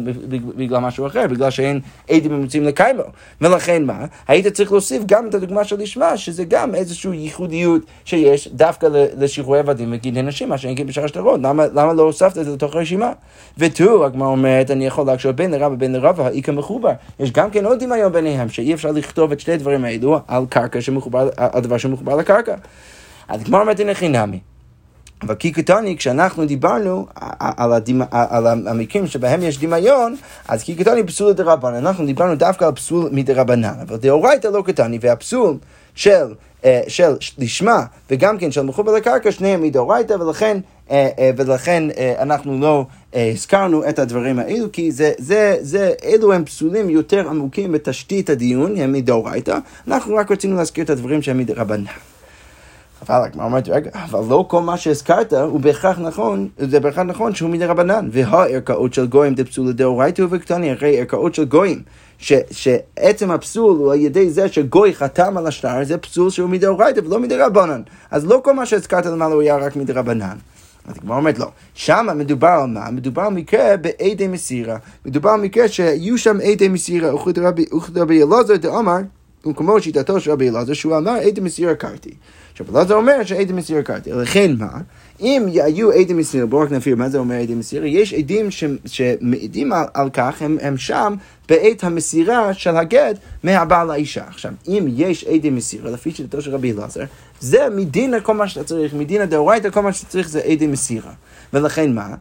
בגלל 0.56 0.78
משהו 0.78 1.06
אחר, 1.06 1.26
בגלל 1.26 1.50
שאין 1.50 1.80
עדים 2.10 2.32
ממוצעים 2.32 2.64
לקיימו. 2.64 3.02
ולכן 3.40 3.84
מה? 3.84 4.04
היית 4.28 4.46
צריך 4.46 4.72
להוסיף 4.72 5.02
גם 5.06 5.28
את 5.28 5.34
הדוגמה 5.34 5.64
של 5.64 5.76
לשמה, 5.78 6.16
שזה 6.16 6.44
גם 6.44 6.74
איזושהי 6.74 7.16
ייחודיות 7.16 7.82
שיש 8.04 8.48
דווקא 8.48 8.88
לשחרורי 9.18 9.58
עבדים 9.58 9.92
וגידי 9.92 10.22
נשים, 10.22 10.48
מה 10.48 10.58
שאין 10.58 10.86
בשאר 10.86 11.04
השטרות. 11.04 11.40
למה, 11.42 11.64
למה 11.74 11.92
לא 11.92 12.02
הוספת 12.02 12.38
את 12.38 12.44
זה 12.44 12.52
לתוך 12.52 12.74
הרשימה? 12.74 13.12
ותו, 13.58 14.04
הגמרא 14.04 14.28
אומרת, 14.28 14.63
אני 14.70 14.86
יכול 14.86 15.06
להקשות 15.06 15.36
בין 15.36 15.50
לרב 15.50 15.72
ובין 15.72 15.92
לרב, 15.92 16.20
האיכא 16.20 16.50
מחובר. 16.50 16.92
יש 17.20 17.32
גם 17.32 17.50
כן 17.50 17.64
עוד 17.64 17.84
דמיון 17.84 18.12
ביניהם, 18.12 18.48
שאי 18.48 18.74
אפשר 18.74 18.90
לכתוב 18.90 19.32
את 19.32 19.40
שתי 19.40 19.52
הדברים 19.52 19.84
האלו 19.84 20.18
על 20.28 20.44
קרקע 20.48 20.80
שמחובר, 20.80 21.28
על 21.36 21.60
דבר 21.60 21.78
שמחובר 21.78 22.16
לקרקע. 22.16 22.54
אז 23.28 23.40
הגמרא 23.40 23.60
אומרת 23.60 23.80
הנה 23.80 23.94
חינמי. 23.94 24.40
אבל 25.22 25.34
כי 25.34 25.52
קטני, 25.52 25.96
כשאנחנו 25.96 26.46
דיברנו 26.46 27.06
על, 27.40 27.72
הדימ... 27.72 28.02
על 28.10 28.46
המקרים 28.46 29.06
שבהם 29.06 29.42
יש 29.42 29.58
דמיון, 29.58 30.16
אז 30.48 30.62
כי 30.62 30.74
קטני 30.74 31.06
פסול 31.06 31.32
דרבנן. 31.32 31.74
אנחנו 31.74 32.06
דיברנו 32.06 32.34
דווקא 32.34 32.64
על 32.64 32.72
פסול 32.72 33.08
מדרבנן, 33.12 33.74
אבל 33.82 33.96
דאורייתא 33.96 34.48
לא 34.48 34.62
קטני, 34.66 34.98
והפסול 35.00 35.56
של, 35.94 36.34
אה, 36.64 36.80
של 36.88 37.16
לשמה 37.38 37.84
וגם 38.10 38.38
כן 38.38 38.52
של 38.52 38.62
מחובר 38.62 38.92
לקרקע, 38.92 39.32
שניהם 39.32 39.62
מדאורייתא, 39.62 40.12
ולכן, 40.12 40.58
אה, 40.90 41.08
אה, 41.18 41.30
ולכן 41.36 41.84
אנחנו 42.18 42.60
לא 42.60 42.86
הזכרנו 43.14 43.88
את 43.88 43.98
הדברים 43.98 44.38
האלו, 44.38 44.72
כי 44.72 44.92
זה, 44.92 45.12
זה, 45.18 45.56
זה, 45.60 45.92
אלו 46.04 46.32
הם 46.32 46.44
פסולים 46.44 46.90
יותר 46.90 47.28
עמוקים 47.28 47.72
בתשתית 47.72 48.30
הדיון, 48.30 48.76
הם 48.76 48.92
מדאורייתא, 48.92 49.58
אנחנו 49.88 50.16
רק 50.16 50.30
רצינו 50.30 50.56
להזכיר 50.56 50.84
את 50.84 50.90
הדברים 50.90 51.22
שהם 51.22 51.38
מדרבנן. 51.38 51.84
אבל 53.08 53.24
הגמרא 53.24 53.44
אומרת, 53.44 53.68
רגע, 53.68 53.90
אבל 53.94 54.20
לא 54.28 54.44
כל 54.48 54.62
מה 54.62 54.76
שהזכרת 54.76 55.32
הוא 55.32 55.60
בהכרח 55.60 55.98
נכון, 55.98 56.48
זה 56.58 56.80
בהכרח 56.80 57.04
נכון 57.04 57.34
שהוא 57.34 57.50
מדי 57.50 57.66
רבנן. 57.66 58.08
והערכאות 58.12 58.94
של 58.94 59.06
גויים 59.06 59.34
דפסול 59.34 59.72
דאורייתא 59.72 60.22
ובקטני, 60.22 60.70
הרי 60.70 61.00
ערכאות 61.00 61.34
של 61.34 61.44
גויים, 61.44 61.82
ש, 62.18 62.32
שעצם 62.50 63.30
הפסול 63.30 63.76
הוא 63.76 63.92
על 63.92 64.00
ידי 64.00 64.30
זה 64.30 64.48
שגוי 64.48 64.94
חתם 64.94 65.36
על 65.36 65.46
השטר, 65.46 65.84
זה 65.84 65.98
פסול 65.98 66.30
שהוא 66.30 66.48
מדאורייתא 66.48 67.00
ולא 67.04 67.20
מדי 67.20 67.36
רבנן. 67.36 67.82
אז 68.10 68.26
לא 68.26 68.40
כל 68.44 68.54
מה 68.54 68.66
שהזכרת 68.66 69.06
למעלה 69.06 69.34
הוא 69.34 69.42
היה 69.42 69.56
רק 69.56 69.76
מדי 69.76 69.92
רבנן. 69.92 70.36
אז 70.86 70.94
הגמרא 70.98 71.16
אומרת 71.16 71.38
לא, 71.38 71.46
שם 71.74 72.06
מדובר 72.14 72.48
על 72.48 72.66
מה? 72.66 72.90
מדובר 72.90 73.22
על 73.22 73.32
מקרה 73.32 73.76
בעדי 73.76 74.28
מסירה. 74.28 74.76
מדובר 75.06 75.30
על 75.30 75.40
מקרה 75.40 75.68
שיהיו 75.68 76.18
שם 76.18 76.38
עדי 76.44 76.68
מסירה. 76.68 77.14
וכתוב 77.14 77.44
רבי 77.96 78.22
אלעזר 78.22 78.56
דאמר, 78.56 78.98
במקומו 79.46 79.80
שיטתו 79.80 80.20
של 80.20 80.30
רבי 80.30 80.48
אלעזר, 80.48 80.72
שהוא 80.72 80.96
אמר 80.96 81.12
עדי 81.12 81.40
מסירה 81.40 81.74
קרתי. 81.74 82.10
עכשיו 82.52 82.66
אלעזר 82.72 82.94
אומר 82.94 83.24
שעדי 83.24 83.52
מסירה 83.52 83.82
קרתי. 83.82 84.12
לכן 84.12 84.54
מה? 84.58 84.70
אם 85.20 85.46
היו 85.64 85.92
עדים 85.92 86.16
מסירה, 86.16 86.46
בואו 86.46 86.62
רק 86.62 86.72
נבהיר 86.72 86.96
מה 86.96 87.08
זה 87.08 87.18
אומר 87.18 87.34
עדים 87.34 87.58
מסירה, 87.58 87.86
יש 87.86 88.14
עדים 88.14 88.48
שמעידים 88.86 89.72
על, 89.72 89.84
על 89.94 90.10
כך, 90.10 90.42
הם, 90.42 90.58
הם 90.62 90.76
שם 90.76 91.14
בעת 91.48 91.84
המסירה 91.84 92.54
של 92.54 92.76
הגט 92.76 93.16
מהבעל 93.42 93.90
האישה. 93.90 94.24
עכשיו, 94.28 94.52
אם 94.68 94.86
יש 94.88 95.24
עדים 95.24 95.56
מסירה, 95.56 95.90
לפי 95.90 96.10
שיטתו 96.10 96.42
של 96.42 96.54
רבי 96.54 96.72
אלעזר, 96.72 97.04
זה 97.40 97.66
מדין 97.76 98.14
כל 98.22 98.34
מה 98.34 98.48
שאתה 98.48 98.64
צריך, 98.64 98.94
מדין 98.94 99.20
הדאורייתא 99.20 99.70
כל 99.70 99.80
מה 99.80 99.92
שאתה 99.92 100.10
צריך 100.10 100.28
זה 100.28 100.40
עדים 100.40 100.72
מסירה. 100.72 101.12
ולכן 101.52 101.94
מה? 101.94 102.14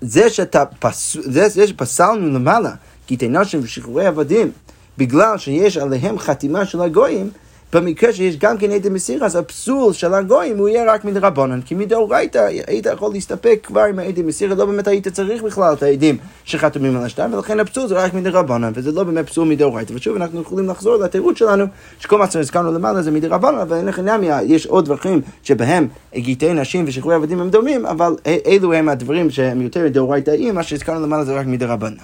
זה, 0.00 0.30
שאתה 0.30 0.64
פס... 0.78 1.16
זה, 1.20 1.48
זה 1.48 1.66
שפסלנו 1.66 2.30
למעלה, 2.30 2.70
כי 3.06 3.16
תנשם 3.16 3.58
ושחרורי 3.62 4.06
עבדים, 4.06 4.50
בגלל 4.98 5.38
שיש 5.38 5.76
עליהם 5.76 6.18
חתימה 6.18 6.64
של 6.64 6.80
הגויים, 6.80 7.30
במקרה 7.72 8.12
שיש 8.12 8.36
גם 8.36 8.58
כן 8.58 8.70
עדי 8.70 8.88
מסירה, 8.88 9.26
אז 9.26 9.36
הפסול 9.36 9.92
של 9.92 10.14
הגויים 10.14 10.58
הוא 10.58 10.68
יהיה 10.68 10.92
רק 10.92 11.04
מדרבנן, 11.04 11.60
כי 11.60 11.74
מדאורייתא 11.74 12.48
היית 12.66 12.86
יכול 12.86 13.12
להסתפק 13.12 13.60
כבר 13.62 13.80
עם 13.80 13.98
העדי 13.98 14.22
מסירה, 14.22 14.54
לא 14.54 14.64
באמת 14.64 14.88
היית 14.88 15.08
צריך 15.08 15.42
בכלל 15.42 15.72
את 15.72 15.82
העדים 15.82 16.16
שחתומים 16.44 16.96
על 16.96 17.04
השטר, 17.04 17.26
ולכן 17.32 17.60
הפסול 17.60 17.86
זה 17.86 17.94
רק 17.94 18.14
מדרבנן, 18.14 18.72
וזה 18.74 18.92
לא 18.92 19.04
באמת 19.04 19.26
פסול 19.26 19.48
מדאורייתא. 19.48 19.92
ושוב, 19.92 20.16
אנחנו 20.16 20.40
יכולים 20.40 20.68
לחזור 20.68 20.96
לתירוץ 20.96 21.38
שלנו, 21.38 21.64
שכל 21.98 22.18
מה 22.18 22.30
שהזכרנו 22.30 22.72
למעלה 22.72 23.02
זה 23.02 23.10
מדרבנן, 23.10 23.58
אבל 23.58 23.76
אין 23.76 23.86
לכם 23.86 24.04
יש 24.42 24.66
עוד 24.66 24.86
דרכים 24.86 25.20
שבהם 25.42 25.88
גיטי 26.14 26.52
נשים 26.52 26.84
ושחרורי 26.88 27.14
עבדים 27.14 27.40
הם 27.40 27.50
דומים, 27.50 27.86
אבל 27.86 28.16
אלו 28.46 28.72
הם 28.72 28.88
הדברים 28.88 29.30
שהם 29.30 29.60
יותר 29.60 29.88
דאורייתאים, 29.88 30.54
מה 30.54 30.62
שהזכרנו 30.62 31.06
למעלה 31.06 31.24
זה 31.24 31.34
רק 31.34 31.46
מדרבנן. 31.46 31.94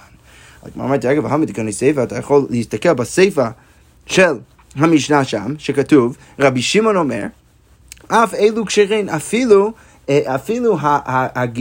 הגמרא 0.66 0.84
אומרת, 0.84 1.04
אגב, 1.04 1.26
המתקני 1.26 1.72
סיפא, 1.72 2.02
אתה 2.02 2.18
יכול 2.18 2.46
להסתכל 2.50 2.92
בסיפא 2.92 3.48
של 4.06 4.32
המשנה 4.76 5.24
שם, 5.24 5.54
שכתוב, 5.58 6.16
רבי 6.38 6.62
שמעון 6.62 6.96
אומר, 6.96 7.26
אף 8.08 8.34
אלו 8.34 8.66
כשרים, 8.66 9.08
אפילו, 9.08 9.72
אה, 10.08 10.34
אפילו 10.34 10.76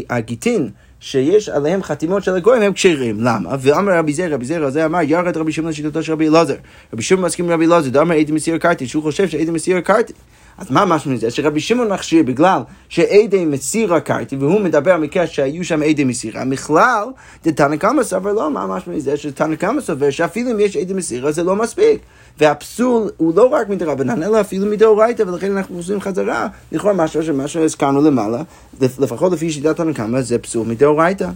הגיטין 0.09 0.69
שיש 0.99 1.49
עליהם 1.49 1.83
חתימות 1.83 2.23
של 2.23 2.35
הגויים 2.35 2.61
הם 2.61 2.73
כשרים. 2.73 3.19
למה? 3.19 3.55
ואמר 3.59 3.97
רבי 3.97 4.13
זר, 4.13 4.33
רבי 4.33 4.45
זר 4.45 4.63
הזה 4.63 4.85
אמר, 4.85 4.99
ירד 5.03 5.37
רבי 5.37 5.51
שמעון 5.51 5.71
לשיטתו 5.71 6.03
של 6.03 6.13
רבי 6.13 6.27
אלעזר. 6.27 6.55
רבי 6.93 7.03
שמעון 7.03 7.25
מסכים 7.25 7.51
רבי 7.51 7.65
אלעזר, 7.65 7.89
דאמר 7.89 8.13
הייתי 8.15 8.31
מסיר 8.31 8.57
קרתי, 8.57 8.87
שהוא 8.87 9.03
חושב 9.03 9.29
שהייתי 9.29 9.51
מסיר 9.51 9.79
קרתי. 9.79 10.13
אז 10.59 10.71
מה 10.71 10.85
משהו 10.85 11.11
מזה? 11.11 11.31
שרבי 11.31 11.59
שמעון 11.59 11.93
מכשיר 11.93 12.23
בגלל 12.23 12.61
שעדי 12.89 13.45
מסירה 13.45 13.99
קרתי, 13.99 14.35
והוא 14.35 14.59
מדבר 14.59 14.91
על 14.91 15.01
מקרה 15.01 15.27
שהיו 15.27 15.65
שם 15.65 15.83
עדי 15.83 16.03
מסירה, 16.03 16.45
מכלל, 16.45 17.03
דתנא 17.45 17.75
קמא 17.75 18.03
סבר 18.03 18.33
לא, 18.33 18.51
מה 18.51 18.67
משהו 18.67 18.91
מזה? 18.91 19.17
שתנא 19.17 19.55
קמא 19.55 19.81
סובר 19.81 20.09
שאפילו 20.09 20.51
אם 20.51 20.59
יש 20.59 20.77
עדי 20.77 20.93
מסירה 20.93 21.31
זה 21.31 21.43
לא 21.43 21.55
מספיק. 21.55 22.01
והפסול 22.37 23.09
הוא 23.17 23.33
לא 23.35 23.47
רק 23.47 23.69
מדרבנן, 23.69 24.23
אלא 24.23 24.41
אפילו 24.41 24.65
מדאורייתא, 24.65 25.23
ולכן 25.27 25.57
אנחנו 25.57 25.77
עושים 25.77 26.01
חזרה, 26.01 26.47
לכאורה 26.71 26.93
משהו 26.93 27.23
שמה 27.23 27.47
שהזכרנו 27.47 28.01
למעלה, 28.01 28.41
לפחות 28.81 29.31
לפי 29.31 29.51
שיטת 29.51 29.79
הנקמה, 29.79 30.21
זה 30.21 30.37
פסול 30.37 30.67
מדאורייתא. 30.67 31.29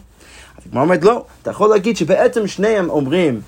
הגמרא 0.68 0.84
אומרת, 0.84 1.04
לא, 1.04 1.26
אתה 1.42 1.52
יכול 1.52 1.70
להגיד 1.70 1.98
שבעצם 1.98 2.48
שניהם 2.48 2.90
אומרים 2.90 3.42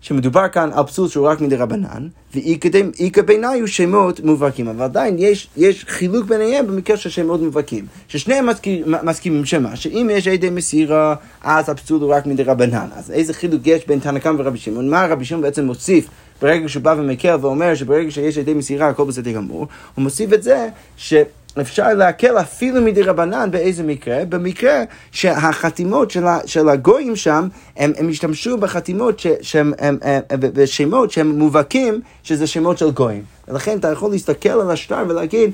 שמדובר 0.00 0.48
כאן 0.48 0.70
על 0.74 0.84
פסול 0.84 1.08
שהוא 1.08 1.28
רק 1.28 1.40
מדרבנן, 1.40 2.08
ואיכא 2.34 3.22
בעיניי 3.22 3.60
הוא 3.60 3.66
שמות 3.66 4.20
מובהקים, 4.20 4.68
אבל 4.68 4.84
עדיין 4.84 5.16
יש, 5.18 5.48
יש 5.56 5.84
חילוק 5.88 6.26
ביניהם 6.26 6.66
במקרה 6.66 6.96
של 6.96 7.10
שמות 7.10 7.40
מובהקים, 7.40 7.86
ששניהם 8.08 8.48
מסכימים 9.02 9.44
שמה, 9.44 9.76
שאם 9.76 10.10
יש 10.12 10.28
עדי 10.28 10.50
מסירה, 10.50 11.14
אז 11.42 11.68
הפסול 11.68 12.02
הוא 12.02 12.14
רק 12.14 12.26
מדרבנן. 12.26 12.88
אז 12.96 13.10
איזה 13.10 13.34
חילוק 13.34 13.62
יש 13.64 13.86
בין 13.86 13.98
תנא 13.98 14.18
ורבי 14.38 14.58
שמעון? 14.58 14.90
מה 14.90 15.06
רבי 15.06 15.24
שמעון 15.24 15.42
בעצם 15.42 15.64
מוסיף 15.64 16.08
ברגע 16.42 16.68
שהוא 16.68 16.82
בא 16.82 16.94
ומקל 16.98 17.36
ואומר 17.40 17.74
שברגע 17.74 18.10
שיש 18.10 18.38
עדי 18.38 18.54
מסירה 18.54 18.88
הכל 18.88 19.04
בסדר 19.04 19.32
גמור, 19.32 19.66
הוא 19.94 20.02
מוסיף 20.02 20.32
את 20.32 20.42
זה 20.42 20.68
ש... 20.96 21.14
אפשר 21.60 21.94
להקל 21.94 22.38
אפילו 22.38 22.82
מדי 22.82 23.02
רבנן 23.02 23.50
באיזה 23.50 23.82
מקרה? 23.82 24.24
במקרה 24.28 24.82
שהחתימות 25.12 26.10
של, 26.10 26.26
ה, 26.26 26.38
של 26.46 26.68
הגויים 26.68 27.16
שם, 27.16 27.48
הם, 27.76 27.92
הם 27.96 28.08
השתמשו 28.08 28.56
בחתימות 28.58 29.18
ש, 29.18 29.26
שהם, 29.40 29.72
הם, 29.78 29.98
הם, 30.02 30.22
בשמות 30.40 31.10
שהם 31.10 31.38
מובהקים, 31.38 32.00
שזה 32.22 32.46
שמות 32.46 32.78
של 32.78 32.90
גויים. 32.90 33.22
ולכן 33.48 33.78
אתה 33.78 33.88
יכול 33.88 34.10
להסתכל 34.10 34.48
על 34.48 34.70
השטר 34.70 35.04
ולהגיד, 35.08 35.50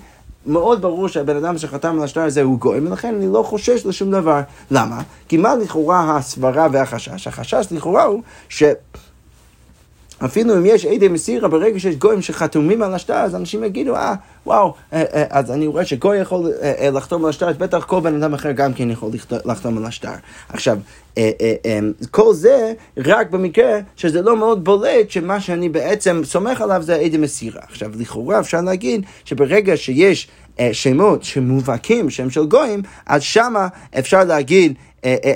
מאוד 0.47 0.83
ברור 0.83 1.09
שהבן 1.09 1.37
אדם 1.37 1.59
שחתם 1.59 1.99
על 1.99 2.05
השטר 2.05 2.21
הזה 2.21 2.43
הוא 2.43 2.59
גויים, 2.59 2.87
ולכן 2.87 3.15
אני 3.15 3.33
לא 3.33 3.43
חושש 3.43 3.87
לשום 3.87 4.11
דבר. 4.11 4.41
למה? 4.71 5.03
כי 5.29 5.37
מה 5.37 5.55
לכאורה 5.55 6.17
הסברה 6.17 6.69
והחשש? 6.73 7.27
החשש 7.27 7.67
לכאורה 7.71 8.05
הוא 8.05 8.23
ש... 8.49 8.63
אפילו 10.25 10.57
אם 10.57 10.67
יש 10.67 10.87
עדי 10.87 11.09
מסירה, 11.09 11.49
ברגע 11.49 11.81
שיש 11.81 11.97
גויים 11.97 12.23
שחתומים 12.23 12.83
על 12.83 12.95
השטר, 12.95 13.15
אז 13.15 13.35
אנשים 13.35 13.65
יגידו, 13.65 13.97
אה, 13.97 14.15
וואו, 14.47 14.75
אה, 14.93 15.05
אה, 15.15 15.25
אז 15.31 15.51
אני 15.51 15.67
רואה 15.67 15.85
שגוי 15.85 16.19
יכול 16.19 16.53
אה, 16.63 16.91
לחתום 16.91 17.25
על 17.25 17.31
השטר, 17.31 17.49
אז 17.49 17.57
בטח 17.57 17.85
כל 17.85 18.01
בן 18.01 18.23
אדם 18.23 18.35
אחר 18.35 18.53
גם 18.53 18.75
כן 18.75 18.91
יכול 18.91 19.11
לחתום 19.45 19.79
על 19.79 19.85
השטר. 19.85 20.13
עכשיו, 20.49 20.79
כל 22.11 22.35
זה 22.35 22.73
רק 22.97 23.31
במקרה 23.31 23.79
שזה 23.97 24.23
לא 24.23 24.37
מאוד 24.37 24.65
בולט, 24.65 25.11
שמה 25.11 25.41
שאני 25.41 25.69
בעצם 25.69 26.21
סומך 26.25 26.61
עליו 26.61 26.83
זה 26.83 26.97
עדי 26.97 27.17
מסירה. 27.17 27.61
עכשיו, 27.69 27.91
לכאורה 27.99 28.41
אפשר 28.41 28.61
להגיד 28.61 29.05
שברגע 29.25 29.77
שיש 29.77 30.29
שמות 30.73 31.25
שמובהקים, 31.25 32.11
שם 32.11 32.31
של 32.31 32.47
גויים, 32.47 32.83
אז 33.07 33.23
שמה 33.23 33.69
אפשר 33.99 34.25
להגיד 34.25 34.75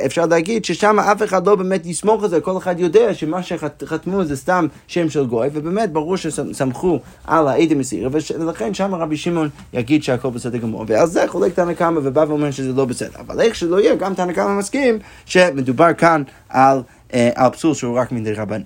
אפשר 0.07 0.27
להגיד 0.27 0.65
ששם 0.65 0.99
אף 1.01 1.23
אחד 1.23 1.47
לא 1.47 1.57
באמת 1.57 1.87
יסמוך 1.87 2.23
על 2.23 2.29
זה, 2.31 2.41
כל 2.41 2.57
אחד 2.57 2.81
יודע 2.81 3.15
שמה 3.15 3.43
שחתמו 3.43 4.25
זה 4.25 4.37
סתם 4.37 4.67
שם 4.87 5.11
של 5.11 5.27
גוי, 5.27 5.49
ובאמת 5.53 5.93
ברור 5.93 6.17
שסמכו 6.17 6.99
על 7.25 7.49
העדי 7.49 7.75
מסירה, 7.75 8.11
ולכן 8.41 8.75
שם 8.75 8.95
רבי 8.95 9.17
שמעון 9.17 9.49
יגיד 9.73 10.03
שהכל 10.03 10.31
בסדר 10.31 10.59
גמור. 10.59 10.85
ועל 10.87 11.07
זה 11.07 11.25
חולק 11.29 11.55
תנא 11.55 11.73
קמא 11.73 12.01
ובא 12.05 12.25
ואומר 12.29 12.51
שזה 12.51 12.73
לא 12.73 12.85
בסדר. 12.85 13.21
אבל 13.21 13.41
איך 13.41 13.55
שלא 13.55 13.81
יהיה, 13.81 13.95
גם 13.95 14.15
תנא 14.15 14.33
קמא 14.33 14.59
מסכים 14.59 14.99
שמדובר 15.27 15.93
כאן 15.93 16.23
על, 16.49 16.83
אה, 17.15 17.31
על 17.35 17.51
פסול 17.51 17.75
שהוא 17.75 17.99
רק 17.99 18.13
מדי 18.13 18.33
רבנן. 18.33 18.63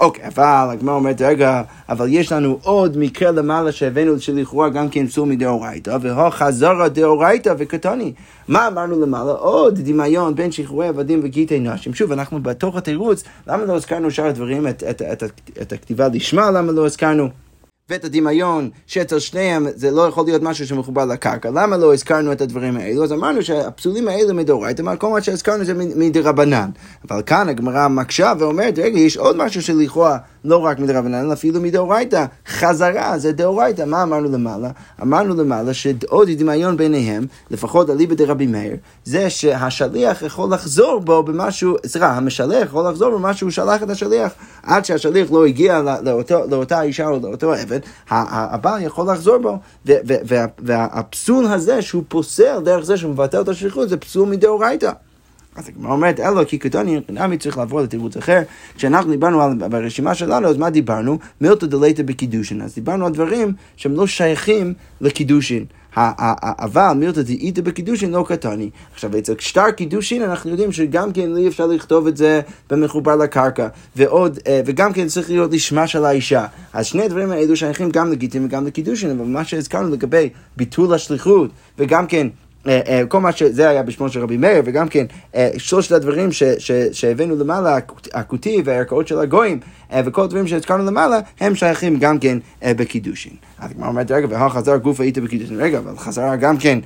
אוקיי, 0.00 0.26
אבל 0.26 0.68
הגמרא 0.72 0.94
אומרת, 0.94 1.22
רגע, 1.22 1.62
אבל 1.88 2.06
יש 2.10 2.32
לנו 2.32 2.58
עוד 2.62 2.96
מקרה 2.98 3.30
למעלה 3.30 3.72
שהבאנו 3.72 4.20
שלכאורה 4.20 4.68
גם 4.68 4.88
כן 4.88 5.06
פסול 5.06 5.28
מדאורייתא, 5.28 5.98
והוא 6.00 6.30
חזרה 6.30 6.88
דאורייתא 6.88 7.54
וקטני. 7.58 8.12
מה 8.48 8.68
אמרנו 8.68 9.00
למעלה? 9.00 9.32
עוד 9.32 9.80
דמיון 9.80 10.34
בין 10.34 10.52
שחרורי 10.52 10.88
עבדים 10.88 11.20
וגיטי 11.22 11.60
נשים. 11.60 11.94
שוב, 11.94 12.12
אנחנו 12.12 12.42
בתוך 12.42 12.76
התירוץ, 12.76 13.24
למה 13.46 13.64
לא 13.64 13.76
הזכרנו 13.76 14.10
שאר 14.10 14.26
הדברים, 14.26 14.68
את, 14.68 14.82
את, 14.90 15.02
את, 15.02 15.22
את 15.62 15.72
הכתיבה 15.72 16.08
לשמה, 16.08 16.50
למה 16.50 16.72
לא 16.72 16.86
הזכרנו? 16.86 17.45
ואת 17.90 18.04
הדמיון 18.04 18.70
שאצל 18.86 19.18
שניהם 19.18 19.66
זה 19.74 19.90
לא 19.90 20.02
יכול 20.02 20.24
להיות 20.24 20.42
משהו 20.42 20.66
שמחובר 20.66 21.04
לקרקע. 21.04 21.50
למה 21.50 21.76
לא 21.76 21.94
הזכרנו 21.94 22.32
את 22.32 22.40
הדברים 22.40 22.76
האלו? 22.76 23.04
אז 23.04 23.12
אמרנו 23.12 23.42
שהפסולים 23.42 24.08
האלה 24.08 24.32
מדאורייתא, 24.32 24.96
כל 24.98 25.08
מה 25.08 25.22
שהזכרנו 25.22 25.64
זה 25.64 25.74
מדרבנן. 25.74 26.70
אבל 27.08 27.22
כאן 27.26 27.48
הגמרא 27.48 27.88
מקשה 27.88 28.32
ואומרת, 28.38 28.78
רגע, 28.78 28.98
יש 28.98 29.16
עוד 29.16 29.36
משהו 29.36 29.62
שלכאורה 29.62 30.18
לא 30.46 30.64
רק 30.64 30.78
מדרבנן, 30.78 31.30
אפילו 31.30 31.60
מדאורייתא. 31.60 32.24
חזרה 32.48 33.18
זה 33.18 33.32
דאורייתא. 33.32 33.82
מה 33.82 34.02
אמרנו 34.02 34.32
למעלה? 34.32 34.70
אמרנו 35.02 35.34
למעלה 35.34 35.74
שעוד 35.74 36.30
דמיון 36.30 36.76
ביניהם, 36.76 37.26
לפחות 37.50 37.90
אליבא 37.90 38.14
דרבי 38.14 38.46
מאיר, 38.46 38.76
זה 39.04 39.30
שהשליח 39.30 40.22
יכול 40.22 40.52
לחזור 40.52 41.00
בו 41.00 41.22
במשהו, 41.22 41.76
סליחה, 41.86 42.12
המשלח 42.12 42.66
יכול 42.66 42.88
לחזור 42.88 43.18
במה 43.18 43.34
שהוא 43.34 43.50
שלח 43.50 43.82
את 43.82 43.90
השליח. 43.90 44.32
עד 44.62 44.84
שהשליח 44.84 45.30
לא 45.32 45.46
הגיע 45.46 45.82
לאותו, 46.02 46.40
לאותה 46.50 46.82
אישה 46.82 47.06
או 47.06 47.18
לאותו 47.22 47.52
עבד, 47.52 47.80
הבעל 48.10 48.82
יכול 48.82 49.10
לחזור 49.10 49.38
בו. 49.38 49.58
והפסול 50.58 51.46
הזה 51.46 51.82
שהוא 51.82 52.02
פוסל 52.08 52.60
דרך 52.64 52.84
זה 52.84 52.96
שהוא 52.96 53.10
מבטל 53.10 53.40
את 53.40 53.48
השליחות, 53.48 53.88
זה 53.88 53.96
פסול 53.96 54.28
מדאורייתא. 54.28 54.90
אז 55.56 55.68
הגמרא 55.68 55.92
אומרת, 55.92 56.20
אלו 56.20 56.46
כי 56.46 56.58
קטני, 56.58 57.00
נמי 57.08 57.38
צריך 57.38 57.58
לעבור 57.58 57.80
לתירוץ 57.80 58.16
אחר. 58.16 58.42
כשאנחנו 58.76 59.10
דיברנו 59.10 59.42
על, 59.42 59.54
ברשימה 59.70 60.14
שלנו, 60.14 60.48
אז 60.48 60.56
מה 60.56 60.70
דיברנו? 60.70 61.18
מילתא 61.40 61.66
דלתא 61.66 62.02
בקידושין. 62.02 62.62
אז 62.62 62.74
דיברנו 62.74 63.06
על 63.06 63.12
דברים 63.12 63.52
שהם 63.76 63.94
לא 63.94 64.06
שייכים 64.06 64.74
לקידושין. 65.00 65.64
אבל 65.96 66.92
מילתא 66.96 67.22
דאיתא 67.22 67.62
בקידושין 67.62 68.10
לא 68.10 68.24
קטני. 68.28 68.70
עכשיו, 68.94 69.18
אצל 69.18 69.34
שטר 69.38 69.70
קידושין 69.70 70.22
אנחנו 70.22 70.50
יודעים 70.50 70.72
שגם 70.72 71.12
כן 71.12 71.36
אי 71.36 71.48
אפשר 71.48 71.66
לכתוב 71.66 72.06
את 72.06 72.16
זה 72.16 72.40
במחובר 72.70 73.16
לקרקע, 73.16 73.68
ועוד, 73.96 74.38
אה, 74.46 74.60
וגם 74.66 74.92
כן 74.92 75.08
צריך 75.08 75.30
להיות 75.30 75.52
לשמה 75.52 75.86
של 75.86 76.04
האישה. 76.04 76.46
אז 76.72 76.86
שני 76.86 77.02
הדברים 77.02 77.30
האלו 77.30 77.56
שייכים 77.56 77.90
גם 77.90 78.12
לגיטין 78.12 78.44
וגם 78.44 78.66
לקידושין, 78.66 79.10
אבל 79.10 79.24
מה 79.24 79.44
שהזכרנו 79.44 79.88
לגבי 79.88 80.28
ביטול 80.56 80.94
השליחות, 80.94 81.50
וגם 81.78 82.06
כן 82.06 82.28
כל 83.08 83.20
מה 83.20 83.32
שזה 83.32 83.68
היה 83.68 83.82
בשמו 83.82 84.08
של 84.08 84.20
רבי 84.20 84.36
מאיר, 84.36 84.62
וגם 84.64 84.88
כן 84.88 85.06
אה, 85.34 85.50
שלושת 85.58 85.92
הדברים 85.92 86.28
שהבאנו 86.92 87.36
למעלה, 87.36 87.78
הכותי 88.14 88.62
והערכאות 88.64 89.08
של 89.08 89.18
הגויים, 89.18 89.60
וכל 90.04 90.22
הדברים 90.22 90.46
שהזכרנו 90.46 90.84
למעלה, 90.84 91.20
הם 91.40 91.54
שייכים 91.54 91.98
גם 91.98 92.18
כן 92.18 92.38
בקידושין. 92.64 93.32
אז 93.58 93.70
הגמרא 93.70 93.88
אומרת, 93.88 94.10
רגע, 94.10 94.26
והחזר 94.30 94.76
גוף 94.76 95.00
היית 95.00 95.18
בקידושין, 95.18 95.60
רגע, 95.60 95.78
אבל 95.78 95.96
חזרה 95.96 96.36
גם 96.36 96.56
כן 96.56 96.78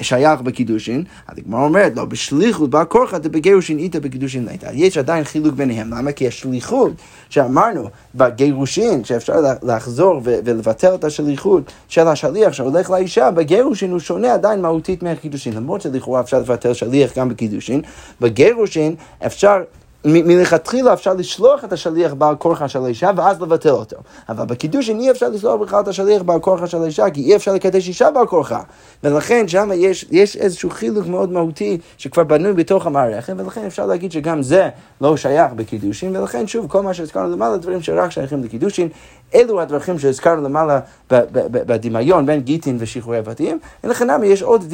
שייך 0.00 0.40
בקידושין, 0.40 1.04
אז 1.28 1.38
הגמרא 1.38 1.64
אומרת, 1.64 1.96
לא, 1.96 2.04
בשליחות 2.04 2.70
בא 2.70 2.84
כורחא 2.88 3.18
דבגירושין 3.18 3.78
היית 3.78 3.96
בקידושין 3.96 4.48
ליתא. 4.48 4.70
יש 4.72 4.98
עדיין 4.98 5.24
חילוק 5.24 5.54
ביניהם, 5.54 5.90
למה? 5.90 6.12
כי 6.12 6.28
השליחות 6.28 6.92
שאמרנו 7.30 7.88
בגירושין, 8.14 9.04
שאפשר 9.04 9.34
לחזור 9.62 10.20
ולבטל 10.24 10.94
את 10.94 11.04
השליחות 11.04 11.62
של 11.88 12.08
השליח 12.08 12.52
שהולך 12.52 12.90
לאישה, 12.90 13.30
בגירושין 13.30 13.90
הוא 13.90 13.98
שונה 13.98 14.34
עדיין 14.34 14.62
מהותית 14.62 15.02
מהקידושין, 15.02 15.52
למרות 15.52 15.80
שלכאורה 15.80 16.20
אפשר 16.20 16.38
לבטל 16.38 16.74
שליח 16.74 17.18
גם 17.18 17.28
בקידושין, 17.28 17.82
בגירושין 18.20 18.94
אפשר 19.26 19.62
מלכתחילה 20.04 20.92
אפשר 20.92 21.14
לשלוח 21.14 21.64
את 21.64 21.72
השליח 21.72 22.14
בעל 22.14 22.36
כורחה 22.36 22.68
של 22.68 22.84
האישה 22.84 23.10
ואז 23.16 23.42
לבטל 23.42 23.70
אותו. 23.70 23.96
אבל 24.28 24.46
בקידושין 24.46 25.00
אי 25.00 25.10
אפשר 25.10 25.28
לשלוח 25.28 25.60
בכלל 25.60 25.80
את 25.80 25.88
השליח 25.88 26.22
בעל 26.22 26.40
כורחה 26.40 26.66
של 26.66 26.82
האישה 26.82 27.10
כי 27.10 27.20
אי 27.20 27.36
אפשר 27.36 27.52
לקדש 27.52 27.88
אישה 27.88 28.10
בעל 28.10 28.26
כורחה. 28.26 28.60
ולכן 29.04 29.48
שם 29.48 29.70
יש, 29.74 30.06
יש 30.10 30.36
איזשהו 30.36 30.70
חילוק 30.70 31.06
מאוד 31.06 31.32
מהותי 31.32 31.78
שכבר 31.98 32.24
בנוי 32.24 32.52
בתוך 32.52 32.86
המערכת 32.86 33.34
ולכן 33.36 33.64
אפשר 33.66 33.86
להגיד 33.86 34.12
שגם 34.12 34.42
זה 34.42 34.68
לא 35.00 35.16
שייך 35.16 35.52
בקידושין 35.52 36.16
ולכן 36.16 36.46
שוב 36.46 36.66
כל 36.68 36.82
מה 36.82 36.94
שהזכרנו 36.94 37.32
למעלה 37.32 37.56
דברים 37.56 37.82
שרק 37.82 38.10
שייכים 38.10 38.44
לקידושין 38.44 38.88
אלו 39.34 39.60
הדרכים 39.60 39.98
שהזכרנו 39.98 40.42
למעלה 40.42 40.80
בדמיון 41.10 42.26
בין 42.26 42.40
גיטין 42.40 42.76
ושחרורי 42.80 43.22
בתים 43.22 43.58
ולכן 43.84 44.08
יש 44.24 44.42
עוד 44.42 44.64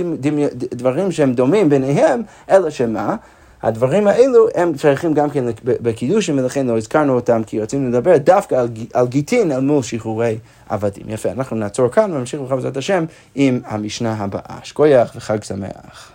דברים 0.73 1.13
שהם 1.13 1.33
דומים 1.33 1.69
ביניהם 1.69 2.23
אלא 2.51 2.71
שמה? 2.71 3.17
הדברים 3.65 4.07
האלו 4.07 4.49
הם 4.55 4.79
שייכים 4.79 5.15
גם 5.15 5.31
כן 5.31 5.45
בקידושים, 5.65 6.39
ולכן 6.39 6.67
לא 6.67 6.77
הזכרנו 6.77 7.15
אותם, 7.15 7.43
כי 7.47 7.61
רצינו 7.61 7.89
לדבר 7.89 8.17
דווקא 8.17 8.55
על, 8.55 8.69
על 8.93 9.07
גיטין 9.07 9.53
אל 9.53 9.61
מול 9.61 9.83
שחרורי 9.83 10.39
עבדים. 10.69 11.05
יפה, 11.09 11.31
אנחנו 11.31 11.57
נעצור 11.57 11.89
כאן 11.89 12.13
ונמשיך 12.13 12.41
בעזרת 12.41 12.77
השם 12.77 13.05
עם 13.35 13.61
המשנה 13.67 14.15
הבאה. 14.15 14.59
שכוייח 14.63 15.13
וחג 15.17 15.43
שמח. 15.43 16.14